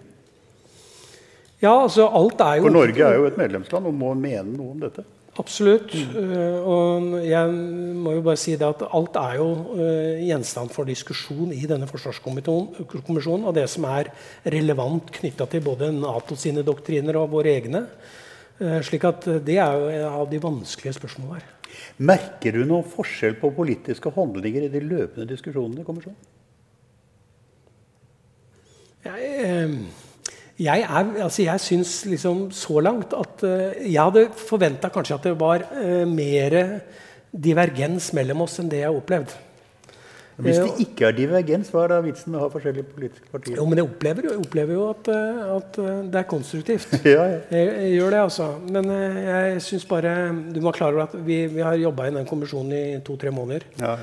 [1.60, 2.66] Ja, altså alt er jo...
[2.68, 5.06] For Norge er jo et medlemsland og må mene noe om dette?
[5.36, 5.92] Absolutt.
[5.92, 6.12] Mm.
[6.64, 7.56] og jeg
[8.00, 11.88] må jo bare si det at alt er jo uh, gjenstand for diskusjon i denne
[11.90, 13.44] forsvarskommisjonen.
[13.44, 14.12] Og det som er
[14.56, 17.84] relevant knytta til både NATO sine doktriner og våre egne.
[18.60, 21.52] Uh, slik at det er jo av de vanskelige spørsmålene her.
[22.08, 26.32] Merker du noen forskjell på politiske handlinger i de løpende diskusjonene i kommisjonen?
[29.06, 29.76] Jeg,
[30.58, 35.28] jeg, er, altså jeg syns liksom så langt at uh, jeg hadde forventa kanskje at
[35.28, 36.56] det var uh, mer
[37.36, 39.34] divergens mellom oss enn det jeg har opplevd.
[40.36, 43.56] Hvis det ikke er divergens, hva er da vitsen med å ha forskjellige politiske partier?
[43.56, 45.78] Jo, men Jeg opplever, jeg opplever jo at, eh, at,
[46.12, 46.92] det er konstruktivt.
[47.14, 47.38] ja, ja.
[47.54, 48.48] Jeg, jeg, gjør det, altså.
[48.76, 50.12] Men jeg syns bare
[50.52, 53.64] Du må klare at vi, vi har jobba i den kommisjonen i to-tre måneder.
[53.80, 53.96] Ja,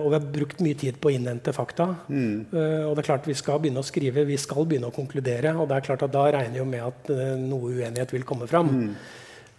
[0.00, 1.90] og vi har brukt mye tid på å innhente fakta.
[2.08, 2.50] Mm.
[2.50, 5.52] Og det er klart vi skal begynne å skrive, vi skal begynne å konkludere.
[5.60, 8.48] Og det er klart at da regner vi jo med at noe uenighet vil komme
[8.50, 8.72] fram.
[8.72, 8.94] Mm.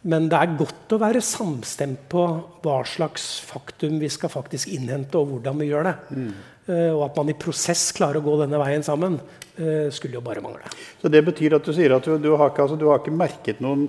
[0.01, 2.23] Men det er godt å være samstemt på
[2.63, 5.93] hva slags faktum vi skal faktisk innhente, og hvordan vi gjør det.
[6.09, 6.31] Mm.
[6.71, 9.19] Uh, og at man i prosess klarer å gå denne veien sammen,
[9.59, 10.71] uh, skulle jo bare mangle.
[11.01, 13.13] Så det betyr at du sier at du, du, har, ikke, altså, du har, ikke,
[13.13, 13.85] merket noen,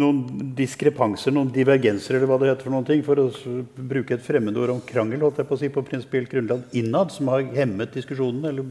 [0.00, 0.24] noen,
[0.56, 3.28] diskrepanser, noen divergenser, eller hva det heter for noen ting, for å
[3.76, 7.28] bruke et fremmedord om krangel holdt jeg på å si, på prinsipielt grunnlag innad, som
[7.32, 8.48] har hemmet diskusjonen?
[8.48, 8.64] eller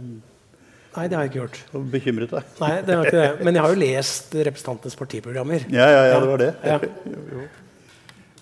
[0.92, 1.60] Nei, det har jeg ikke gjort.
[1.72, 2.54] Og bekymret deg?
[2.60, 3.46] Nei, det har ikke det.
[3.48, 5.68] Men jeg har jo lest representantenes partiprogrammer.
[5.72, 6.54] Ja, ja, ja, det var det.
[6.68, 6.80] Ja.
[7.08, 7.50] Jo, jo.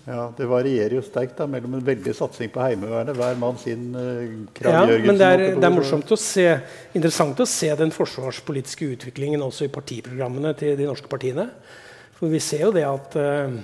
[0.09, 3.91] Ja, Det varierer jo sterkt da, mellom en veldig satsing på Heimevernet, hver mann sin
[3.93, 4.23] uh,
[4.57, 6.47] Krav Ja, men det er, det er morsomt å se,
[6.97, 11.51] interessant å se den forsvarspolitiske utviklingen også i partiprogrammene til de norske partiene.
[12.17, 13.59] For vi ser jo det at eh,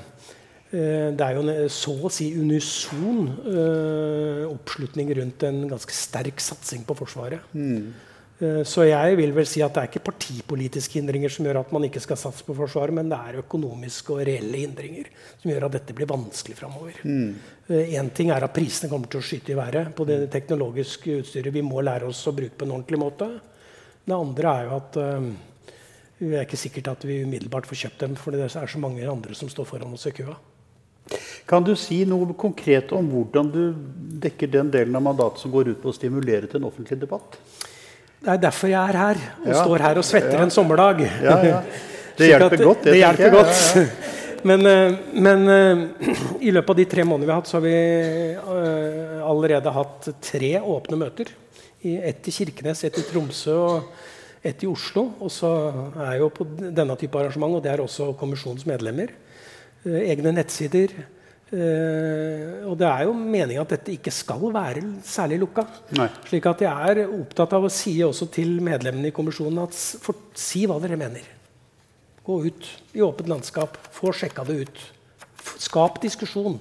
[0.71, 6.39] eh, det er jo en så å si unison uh, oppslutning rundt en ganske sterk
[6.43, 7.43] satsing på Forsvaret.
[7.51, 7.89] Eh,
[8.35, 11.85] Så jeg vil vel si at det er ikke partipolitiske hindringer som gjør at man
[11.87, 15.07] ikke skal satse på Forsvaret, men det er økonomiske og reelle hindringer
[15.39, 16.99] som gjør at dette blir vanskelig framover.
[17.71, 21.55] Én ting er at prisene kommer til å skyte i været på det teknologiske utstyret
[21.55, 23.29] vi må lære oss å bruke på en ordentlig måte.
[24.05, 25.29] Det andre er jo at eh,
[26.19, 29.07] det er ikke sikkert at vi umiddelbart får kjøpt dem, for det er så mange
[29.09, 30.35] andre som står foran oss i køa.
[31.45, 33.61] Kan du si noe konkret om hvordan du
[34.23, 37.39] dekker den delen av mandatet som går ut på å stimulere til en offentlig debatt?
[38.25, 39.59] Det er derfor jeg er her og Ja.
[39.63, 41.03] står her og svetter en sommerdag.
[41.21, 41.59] Ja, ja.
[42.17, 43.31] Det hjelper godt, det, Det, hjelper jeg.
[43.35, 43.75] godt.
[43.75, 43.87] Ja, ja.
[44.49, 45.79] Men, eh, men eh,
[46.47, 47.73] i løpet av de tre månedene vi har hatt, så har vi
[48.37, 51.31] eh, allerede hatt tre åpne møter.
[51.81, 55.07] I- Ett i Kirkenes, ett i Tromsø og ett i Oslo.
[55.19, 55.49] Og så
[55.97, 56.45] er jeg jo på
[56.77, 59.09] denne type arrangement, og det er også kommisjonens medlemmer,
[59.85, 60.93] egne nettsider.
[61.53, 65.65] Eh, og det er jo meninga at dette ikke skal være særlig lukka.
[65.99, 66.09] Nei.
[66.29, 70.29] Slik at jeg er opptatt av å si også til medlemmene i kommisjonen at for,
[70.37, 71.25] si hva dere mener.
[72.25, 73.77] Gå ut i åpent landskap.
[73.93, 74.85] Få sjekka det ut.
[75.61, 76.57] Skap diskusjon.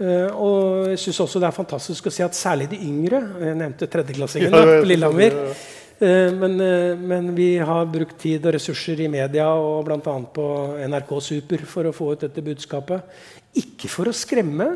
[0.00, 3.56] Uh, og jeg syns også det er fantastisk å si at særlig de yngre Jeg
[3.60, 5.36] nevnte tredjeklassingene ja, på Lillehammer.
[6.00, 10.14] Eh, men, eh, men vi har brukt tid og ressurser i media og bl.a.
[10.32, 10.44] på
[10.88, 13.18] NRK Super for å få ut dette budskapet.
[13.60, 14.68] Ikke for å skremme,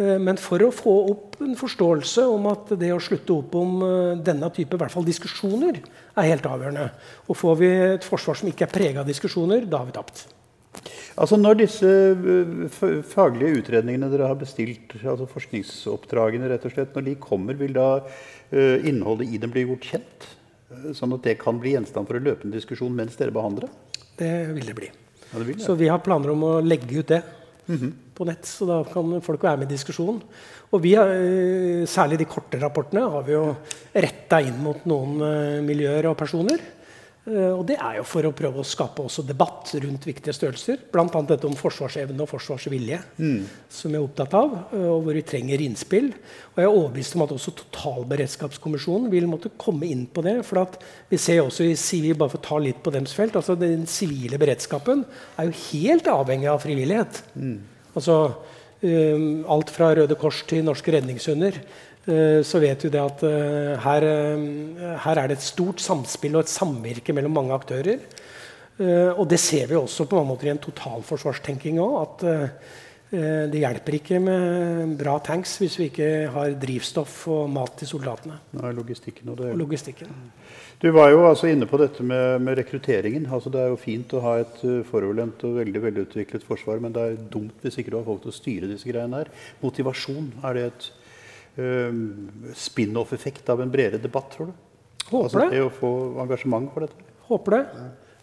[0.00, 3.84] eh, men for å få opp en forståelse om at det å slutte opp om
[4.24, 5.82] denne type fall diskusjoner
[6.16, 6.88] er helt avgjørende.
[7.28, 10.24] Og får vi et forsvar som ikke er prega av diskusjoner, da har vi tapt.
[11.20, 11.92] Altså Når disse
[13.12, 18.00] faglige utredningene dere har bestilt, altså forskningsoppdragene, rett og slett, når de kommer, vil da
[18.52, 20.28] innholdet i dem bli gjort kjent?
[20.72, 24.04] Øh, Sånn at det kan bli gjenstand for en løpende diskusjon mens dere behandler det?
[24.16, 24.90] Det vil det bli.
[25.32, 27.22] Ja, det vil Så vi har planer om å legge ut det
[28.14, 30.20] på nett, så da kan folk være med i diskusjonen.
[30.70, 33.56] Og vi har, eh, særlig de korte rapportene har vi jo
[33.92, 36.58] retta inn mot noen eh, miljøer og personer.
[37.26, 40.78] Eh, Og det er jo for å prøve å skape også debatt rundt viktige størrelser.
[40.92, 41.06] Bl.a.
[41.26, 43.00] dette om forsvarsevne og forsvarsvilje,
[43.68, 46.12] som jeg er opptatt av, eh, og hvor vi trenger innspill.
[46.54, 50.36] Og jeg er overbevist om at også Totalberedskapskommisjonen vil måtte komme inn på det.
[50.46, 50.78] For at
[51.10, 53.86] vi ser også i sivil, bare for å ta litt på dems felt, altså den
[53.90, 55.02] sivile beredskapen
[55.36, 57.22] er jo helt avhengig av frivillighet.
[57.96, 58.16] Altså
[58.82, 61.58] um, alt fra Røde Kors til Norske Redningshunder.
[62.08, 66.38] Eh, så vet vi det at eh, her, eh, her er det et stort samspill
[66.38, 68.00] og et samvirke mellom mange aktører.
[68.76, 71.94] Og det ser vi også på mange måter i en totalforsvarstenking òg.
[72.02, 72.24] At
[73.08, 78.36] det hjelper ikke med bra tanks hvis vi ikke har drivstoff og mat til soldatene.
[78.52, 80.12] Nå er logistikken og det Og logistikken.
[80.82, 83.24] Du var jo altså inne på dette med, med rekrutteringen.
[83.32, 87.06] Altså det er jo fint å ha et foroverlent og veldig velutviklet forsvar, men det
[87.06, 89.32] er dumt hvis ikke du har folk til å styre disse greiene her.
[89.64, 90.92] Motivasjon, er det et
[91.56, 94.56] spin-off-effekt av en bredere debatt, tror du?
[95.06, 95.62] Håper altså, det.
[95.62, 95.92] å få
[96.24, 97.06] engasjement for dette?
[97.28, 97.62] Håper det.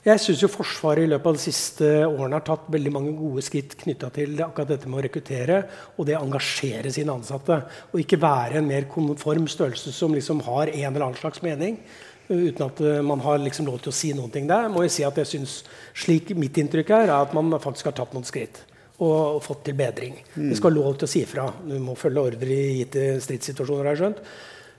[0.03, 3.77] Jeg syns Forsvaret i løpet av de siste årene har tatt veldig mange gode skritt
[3.79, 5.59] knytta til akkurat dette med å rekruttere
[5.95, 7.61] og det å engasjere sine ansatte.
[7.93, 11.79] Og ikke være en mer konform størrelse som liksom har en eller annen slags mening.
[12.27, 14.67] Uten at man har liksom lov til å si noen ting der.
[14.67, 15.55] må jeg si at jeg synes,
[15.95, 18.59] slik Mitt inntrykk er, er at man faktisk har tatt noen skritt.
[19.03, 20.19] Og, fått til bedring.
[20.33, 21.47] Det skal ha lov til å si ifra.
[21.67, 23.89] Du må følge ordre i gitte stridssituasjoner.
[23.89, 24.21] har jeg skjønt.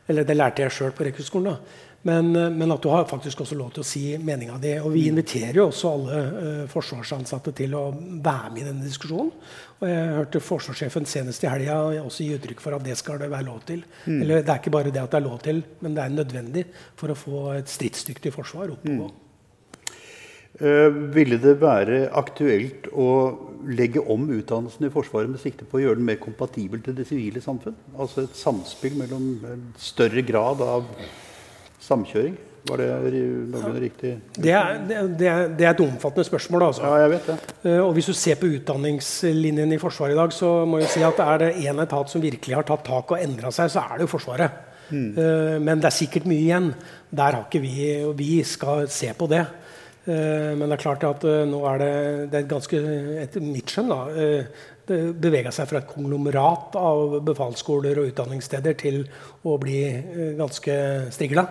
[0.08, 1.58] Eller det lærte jeg sjøl på rekruttskolen.
[2.04, 4.74] Men, eh, men at du har faktisk også lov til å si meninga di.
[4.82, 9.32] Og vi inviterer jo også alle uh, forsvarsansatte til å være med i denne diskusjonen.
[9.80, 13.30] Og jeg hørte forsvarssjefen senest i helga også gi uttrykk for at det skal det
[13.32, 13.82] være lov til.
[14.04, 16.66] Eller det er ikke bare det at det er lov til, men det er nødvendig
[17.00, 19.08] for å få et stridsdyktig forsvar opp og gå.
[19.08, 19.23] Uh,
[20.60, 23.08] ville det være aktuelt å
[23.64, 27.06] legge om utdannelsen i Forsvaret med sikte på å gjøre den mer kompatibel til det
[27.08, 27.74] sivile samfunn?
[27.98, 30.84] Altså et samspill mellom en større grad av
[31.84, 32.36] samkjøring?
[32.64, 34.10] Var det noenlunde riktig?
[34.40, 36.62] Det er, det, er, det er et omfattende spørsmål.
[36.70, 36.84] Altså.
[36.86, 37.34] Ja, jeg vet det.
[37.68, 41.02] Eh, Og hvis du ser på utdanningslinjen i Forsvaret i dag, så må jeg si
[41.04, 43.98] at er det én etat som virkelig har tatt tak og endra seg, så er
[43.98, 44.62] det jo Forsvaret.
[44.94, 46.70] Eh, Men det er sikkert mye igjen.
[47.12, 47.74] Der har ikke vi
[48.06, 49.44] Og vi skal se på det.
[50.04, 51.94] Eh, Men det er klart at eh, nå er det,
[52.32, 52.80] det er ganske,
[53.24, 58.76] etter mitt skjønn, da, eh, det bevega seg fra et konglomerat av befalsskoler og utdanningssteder
[58.76, 59.00] til
[59.48, 59.80] å bli
[60.36, 60.74] ganske
[61.14, 61.46] strigla.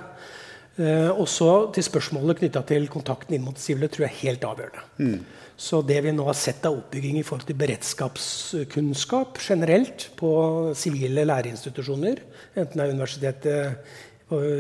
[0.74, 4.86] Eh, også til spørsmålet knytta til kontakten inn mot sivile tror jeg er helt avgjørende.
[4.98, 5.20] Mm.
[5.64, 10.32] Så det vi nå har sett av oppbygging i forhold til beredskapskunnskap generelt på
[10.78, 12.24] sivile læreinstitusjoner,
[12.58, 13.94] enten det er Universitetet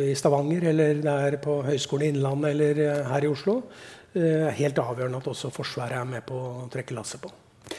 [0.09, 3.61] i Stavanger eller det er på Høgskolen i Innlandet eller eh, her i Oslo,
[4.13, 7.31] eh, helt avgjørende at også Forsvaret er med på å trekke lasset på.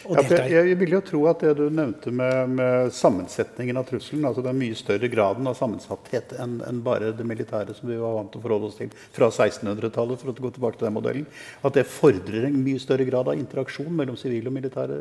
[0.05, 4.24] Ja, jeg, jeg, vil jo tro at det du nevnte med, med, sammensetningen av trusselen,
[4.28, 8.16] altså den mye større graden av sammensatthet enn en bare det militære som vi var
[8.16, 11.28] vant til å forholde oss til fra 1600-tallet, for å gå tilbake til den modellen,
[11.62, 14.99] at det fordrer en mye større grad av interaksjon mellom sivile og militære?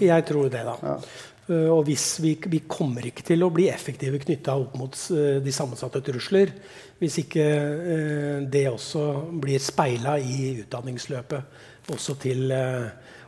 [0.00, 0.76] Jeg tror det, da.
[0.84, 0.98] Ja.
[1.46, 5.36] Uh, og hvis vi, vi, kommer ikke til å bli effektive knytta opp mot uh,
[5.38, 6.50] de sammensatte trusler
[6.98, 9.04] hvis ikke uh, det også
[9.38, 11.60] blir speila i utdanningsløpet,
[11.94, 12.50] også til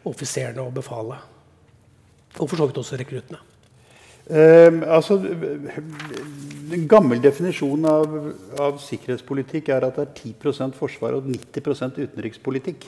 [0.08, 1.20] offiserene og befalet.
[2.38, 3.38] Og for så vidt også rekruttene.
[4.28, 5.14] Um, altså,
[6.74, 8.16] en gammel definisjon av,
[8.60, 12.84] av, sikkerhetspolitikk er at det er 10% forsvar og 90% utenrikspolitikk.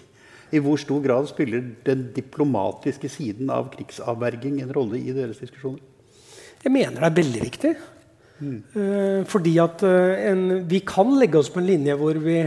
[0.51, 5.83] I hvor stor grad spiller den diplomatiske siden av krigsavverging en rolle i deres diskusjoner?
[6.61, 7.73] Jeg mener det er veldig viktig.
[8.41, 8.59] Mm.
[8.75, 12.41] Uh, fordi at uh, en, vi kan legge oss på en linje hvor vi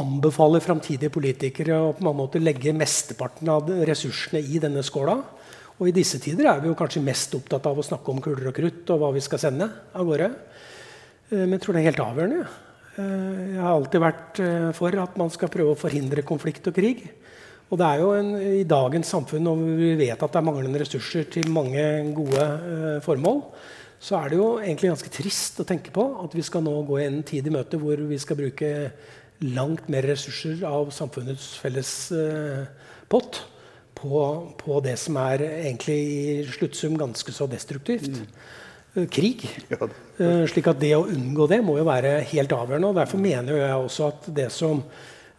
[0.00, 5.18] anbefaler framtidige politikere å på en måte legge mesteparten av ressursene i denne skåla.
[5.78, 8.50] Og i disse tider er vi jo kanskje mest opptatt av å snakke om kuler
[8.50, 10.28] og krutt og hva vi skal sende av gårde.
[11.32, 12.44] Eh, men jeg tror det er helt avgjørende.
[12.44, 16.76] Eh, jeg har alltid vært eh, for at man skal prøve å forhindre konflikt og
[16.76, 17.06] krig.
[17.72, 20.82] Og det er jo en, I dagens samfunn, og vi vet at det er manglende
[20.82, 21.80] ressurser til mange
[22.12, 22.44] gode
[23.00, 23.40] formål,
[24.02, 26.98] så er det jo egentlig ganske trist å tenke på at vi skal nå gå
[27.00, 28.70] en tid i møte hvor vi skal bruke
[29.42, 32.64] langt mer ressurser av samfunnets felles eh,
[33.10, 33.42] pott
[33.98, 34.18] på,
[34.58, 38.10] på, det som er egentlig i sluttsum ganske så destruktivt.
[38.10, 38.26] Mm.
[38.92, 39.46] Krig.
[39.72, 39.78] Ja.
[40.20, 42.92] Eh, slik at det å unngå det må jo være helt avgjørende.
[42.92, 44.84] og Derfor mener jeg også at det som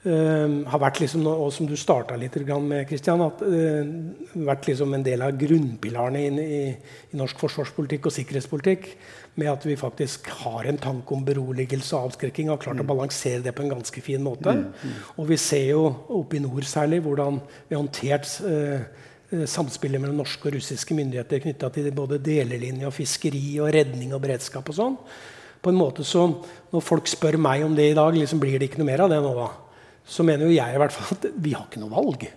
[0.04, 3.88] Uh, har vært liksom, og som du starta litt med, Christian, at uh,
[4.50, 6.58] vært liksom en del av grunnpilarene i, i,
[7.14, 8.90] i, norsk forsvarspolitikk og sikkerhetspolitikk.
[9.40, 12.84] Med at vi faktisk har en tanke om beroligelse og avskrekking og har klart mm.
[12.84, 14.52] å balansere det på en ganske fin måte.
[14.52, 14.68] Mm.
[14.76, 15.00] Mm.
[15.24, 15.88] Og vi ser jo
[16.20, 18.84] oppe i nord særlig hvordan vi har håndtert uh,
[19.50, 24.22] samspillet mellom norske og russiske myndigheter knytta til både delelinje og fiskeri og redning og
[24.24, 24.98] beredskap og sånn.
[25.64, 26.36] På en måte som
[26.74, 29.12] Når folk spør meg om det i dag, liksom blir det ikke noe mer av
[29.14, 29.36] det nå.
[29.38, 29.52] da
[30.04, 32.28] så mener jo jeg i hvert fall at vi har ikke noe valg.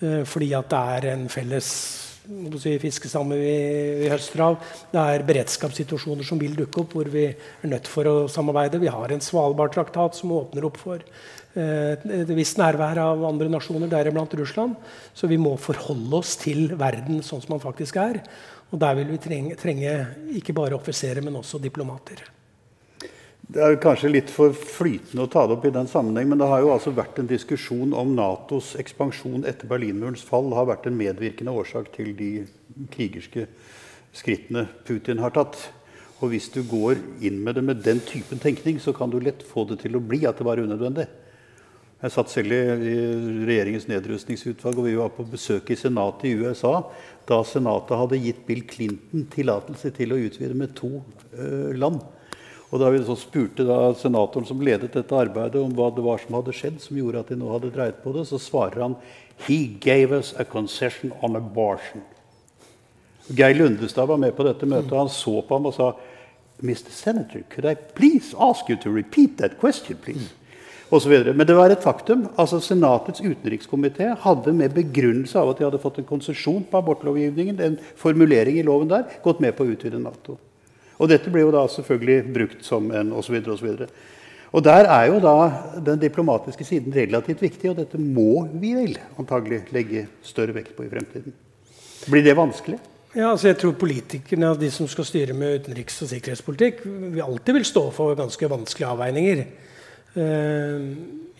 [0.00, 1.70] Eh, fordi at det er en felles
[2.62, 3.54] si, fiskestamme vi,
[4.00, 4.58] vi høster av.
[4.92, 8.82] Det er beredskapssituasjoner som vil dukke opp, hvor vi er nødt for å samarbeide.
[8.82, 11.08] Vi har en Svalbardtraktat som åpner opp for eh,
[11.54, 14.74] et visst nærvær av andre nasjoner, deriblant Russland.
[15.14, 18.22] Så vi må forholde oss til verden sånn som den faktisk er.
[18.72, 19.92] Og der vil vi trenge, trenge
[20.34, 22.24] ikke bare offiserer, men også diplomater.
[23.44, 26.48] Det er kanskje litt for flytende å ta det opp i den sammenheng, men det
[26.48, 30.96] har jo altså vært en diskusjon om Natos ekspansjon etter Berlinmurens fall har vært en
[30.96, 32.30] medvirkende årsak til de
[32.94, 33.44] krigerske
[34.16, 35.58] skrittene Putin har tatt.
[36.22, 36.96] Og hvis du går
[37.26, 40.02] inn med det med den typen tenkning, så kan du lett få det til å
[40.02, 41.06] bli at det var unødvendig.
[42.04, 42.94] Jeg satt selv i
[43.48, 46.82] regjeringens nedrustningsutvalg, og vi var på besøk i Senatet i USA
[47.24, 52.02] da Senatet hadde gitt Bill Clinton tillatelse til å utvide med to uh, land.
[52.68, 56.36] Og da vi spurte da senatoren som ledet dette arbeidet, om hva det var som
[56.36, 59.00] hadde skjedd, som gjorde at de nå hadde dreid på det, så svarer han
[59.46, 62.04] He gave us a concession on abortion.
[63.32, 64.92] Geir Lundestad var med på dette møtet.
[64.92, 65.94] og Han så på ham og sa
[66.60, 66.90] Mr.
[66.92, 70.34] Senator, could I please ask you to repeat that question, please?
[70.94, 72.28] Men det var et faktum.
[72.36, 77.60] altså Senatets utenrikskomité hadde med begrunnelse av at de hadde fått en konsesjon på abortlovgivningen,
[77.60, 80.38] en formulering i loven der, gått med på å utvide Nato.
[80.98, 83.40] Og dette ble jo da selvfølgelig brukt som en osv.
[83.42, 83.86] osv.
[84.54, 85.36] Og der er jo da
[85.82, 90.86] den diplomatiske siden relativt viktig, og dette må vi vel antagelig legge større vekt på
[90.86, 91.34] i fremtiden.
[92.06, 92.78] Blir det vanskelig?
[93.14, 96.82] Ja, altså jeg tror Politikerne og de som skal styre med utenriks- og sikkerhetspolitikk,
[97.14, 99.44] vi alltid vil stå for ganske vanskelige avveininger.
[100.14, 100.82] Eh,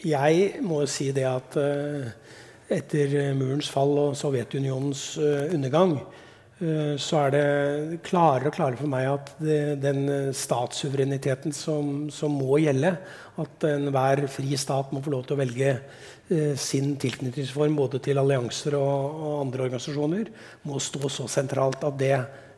[0.03, 2.11] jeg må si det at eh,
[2.75, 5.99] etter murens fall og Sovjetunionens eh, undergang
[6.65, 12.61] så er det klarere og klarere for meg at det, den statssuvereniteten som, som, må
[12.63, 12.93] gjelde,
[13.43, 15.73] at enhver fri stat må få lov til å velge
[16.57, 20.31] sin tilknytningsform både til allianser og, og, andre organisasjoner,
[20.71, 22.15] må stå så sentralt at det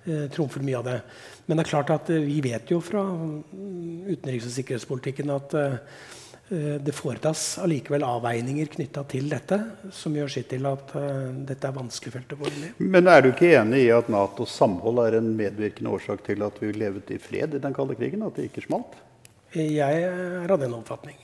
[0.07, 1.01] eh, trumfer mye av det.
[1.47, 5.57] Men det er klart at eh, vi vet jo fra mm, utenriks- og sikkerhetspolitikken at
[5.61, 5.99] eh,
[6.47, 9.59] det foretas allikevel avveininger knytta til dette,
[9.91, 10.93] som gjør sitt til at
[11.49, 12.71] dette er vanskelig felt å gå inn i.
[12.87, 16.63] Men er du ikke enig i at Natos samhold er en medvirkende årsak til at
[16.63, 18.23] vi levet i fred i den kalde krigen?
[18.23, 18.95] At det ikke smalt?
[19.59, 21.19] Jeg er av den oppfatning.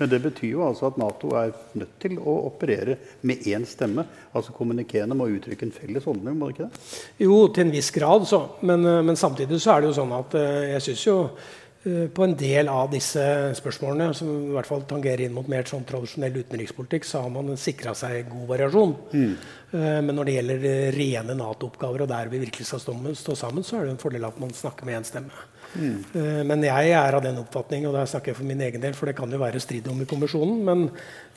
[0.00, 2.96] Men det betyr jo altså at Nato er nødt til å operere
[3.28, 4.06] med én stemme.
[4.32, 6.84] Altså Kommunikerende må uttrykke en felles holdning, må det ikke det?
[7.26, 8.46] Jo, til en viss grad, så.
[8.64, 12.06] Men, eh, men samtidig så er det jo sånn at eh, jeg syns jo eh,
[12.16, 13.26] på en del av disse
[13.60, 17.52] spørsmålene, som i hvert fall tangerer inn mot mer sånn tradisjonell utenrikspolitikk, så har man
[17.60, 18.96] sikra seg god variasjon.
[19.12, 19.32] Mm.
[19.70, 20.64] Men når det gjelder
[20.96, 24.24] rene Nato-oppgaver, og der vi virkelig skal stå, stå, sammen, så er det en fordel
[24.26, 25.44] at man snakker med én stemme.
[25.70, 26.46] Mm.
[26.48, 29.06] Men jeg er av den oppfatning, og da snakker jeg for min egen del, for
[29.06, 30.88] det kan jo være strid om i kommisjonen, men,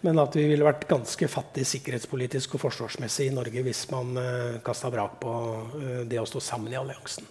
[0.02, 4.24] men, at vi ville vært ganske fattig sikkerhetspolitisk og forsvarsmessig i Norge hvis man uh,
[4.24, 7.30] eh, kasta vrak på uh, det å stå sammen i alliansen.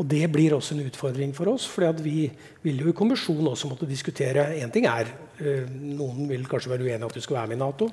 [0.00, 1.66] Og Det blir også en utfordring for oss.
[1.68, 2.30] for vi
[2.62, 6.88] vil jo i kommisjonen også måtte diskutere Én ting er uh, Noen vil kanskje være
[6.88, 7.90] uenig i at vi skal være med i Nato.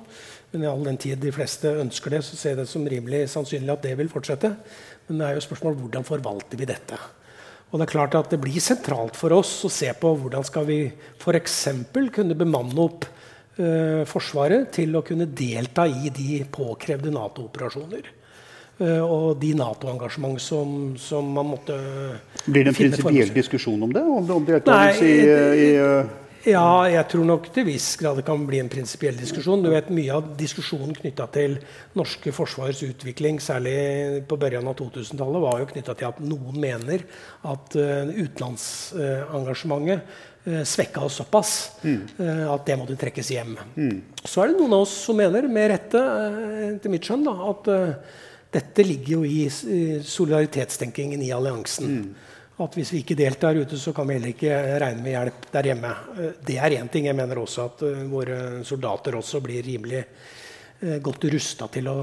[0.53, 3.25] Men i all den tid de fleste ønsker det, så ser jeg det som rimelig
[3.35, 4.55] sannsynlig at det vil fortsette.
[5.09, 6.97] Men det er jo spørsmål hvordan forvalter vi dette.
[7.69, 10.65] Og Det er klart at det blir sentralt for oss å se på hvordan skal
[10.69, 11.57] vi f.eks.
[12.15, 13.05] kunne bemanne opp
[13.61, 18.07] eh, Forsvaret til å kunne delta i de påkrevde Nato-operasjoner.
[18.79, 21.77] Eh, og de Nato-engasjement som, som, man måtte
[22.39, 24.01] finne Blir det en prinsipiell diskusjon om det?
[24.17, 25.21] Om, om deltakelse i,
[25.67, 29.63] i uh ja, jeg tror nok til viss grad det kan bli en prinsipiell diskusjon.
[29.63, 31.57] Du vet, Mye av diskusjonen knytta til
[31.99, 37.03] norske forsvarets utvikling, særlig på børjan av 2000-tallet, var jo knytta til at noen mener
[37.49, 41.51] at uh, utenlandsengasjementet uh, svekka oss såpass
[41.83, 43.53] uh, at det måtte trekkes hjem.
[43.75, 43.99] Mm.
[44.23, 46.01] Så er det noen av oss som mener, med rette,
[46.79, 47.63] til mitt skjønn, da, at
[48.55, 51.87] dette ligger jo i solidaritetstenkingen i alliansen.
[51.99, 52.28] Mm
[52.65, 55.69] at hvis vi ikke deltar ute, så kan vi heller ikke regne med hjelp der
[55.71, 55.93] hjemme.
[56.15, 57.07] Eh, det er én ting.
[57.07, 62.01] Jeg mener også at uh, våre soldater også blir rimelig uh, godt rusta til å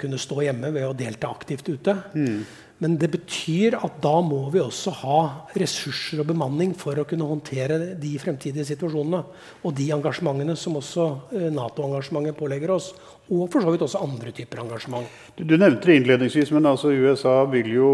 [0.00, 1.96] kunne stå hjemme ved å delta aktivt ute.
[2.14, 2.42] Mm.
[2.80, 5.18] Men det betyr at da må vi også ha
[5.60, 9.20] ressurser og bemanning for å kunne håndtere de fremtidige situasjonene.
[9.68, 11.10] Og de engasjementene som også
[11.52, 12.94] Nato-engasjementet pålegger oss
[13.30, 15.06] og for så vidt også andre typer engasjement.
[15.36, 17.90] Du, du nevnte det innledningsvis, men altså USA vil jo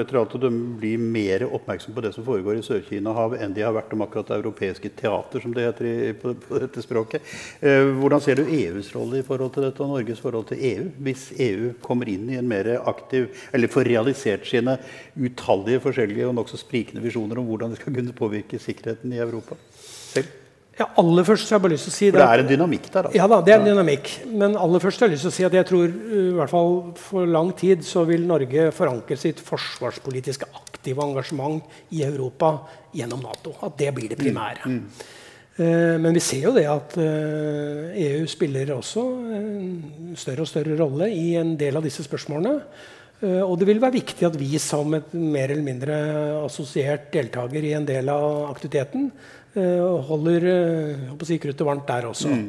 [0.00, 3.62] etter alt å dømme bli mer oppmerksom på det som foregår i Sør-Kina enn de
[3.62, 7.22] har vært om akkurat det europeiske teater, som det heter i, på, på, dette språket.
[7.60, 10.90] Eh, hvordan ser du EUs rolle i forhold til dette, og Norges forhold til EU?
[11.06, 14.80] Hvis EU kommer inn i en mer aktiv, eller får realisert sine
[15.14, 19.58] utallige forskjellige og nokså sprikende visjoner om hvordan de skal kunne påvirke sikkerheten i Europa
[19.72, 20.41] selv?
[20.78, 22.48] Ja, aller først så har jeg bare lyst til å si For det er en
[22.48, 23.06] dynamikk der?
[23.08, 23.16] Altså.
[23.18, 24.12] Ja da, det er en dynamikk.
[24.40, 26.76] Men aller først har jeg lyst til å si at jeg tror i hvert fall
[27.00, 32.54] for lang tid så vil Norge forankre sitt forsvarspolitiske aktive engasjement i Europa
[32.96, 33.52] gjennom Nato.
[33.60, 34.64] At det blir det mm, primære.
[34.64, 34.80] Mm.
[35.58, 36.00] Mm.
[36.06, 39.04] Men vi ser jo det at EU spiller også
[39.36, 42.56] en større og større rolle i en del av disse spørsmålene.
[43.44, 45.98] Og det vil være viktig at vi som et mer eller mindre
[46.40, 50.48] assosiert deltaker i en del av aktiviteten Eh, og holder
[51.12, 52.28] uh, si, kruttet varmt der også.
[52.32, 52.48] Mm.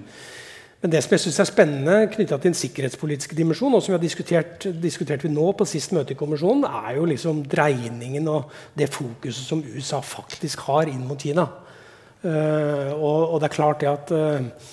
[0.84, 3.96] Men det som jeg synes er spennende knytta til en sikkerhetspolitiske dimensjon, og som vi
[3.96, 8.52] har diskutert, diskutert vi nå på sist møte i kommisjonen, er jo liksom dreiningen og
[8.76, 11.46] det fokuset som USA faktisk har inn mot Kina.
[12.24, 14.68] Uh, og, og, det er klart det at uh,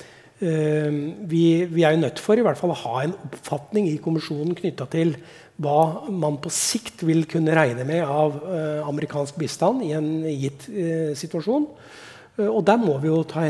[1.31, 4.59] vi, vi, er jo nødt for i hvert fall å ha en oppfatning i kommisjonen
[4.59, 5.15] knytta til
[5.63, 8.39] hva man på sikt vil kunne regne med av
[8.89, 10.65] amerikansk bistand i en gitt
[11.21, 11.67] situasjon.
[12.41, 13.45] Eh, og der må vi jo ta,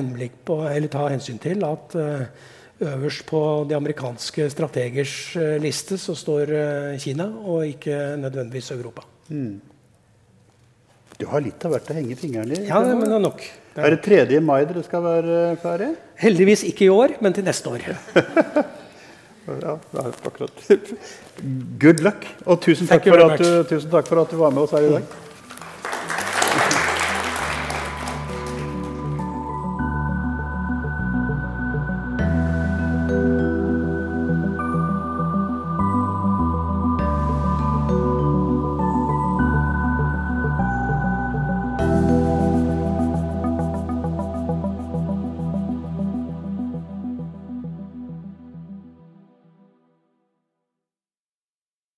[0.46, 0.60] på,
[0.90, 2.26] ta hensyn til at eh,
[2.90, 6.54] øverst på de amerikanske strategers eh, liste så står
[7.02, 9.06] Kina, og ikke nødvendigvis Europa.
[9.28, 9.60] Mm.
[11.20, 12.66] Du har litt av hvert å henge fingrene i?
[12.70, 13.42] Ja, men det er nok.
[13.74, 14.38] Det er, det 3.
[14.42, 15.90] mai dere skal være ferdig?
[16.20, 17.84] Heldigvis ikke i år, men til neste år.
[19.66, 20.64] ja, akkurat.
[21.82, 24.88] Good luck, og tusen takk, du, tusen takk, for at du, var med oss her
[24.88, 25.20] i dag.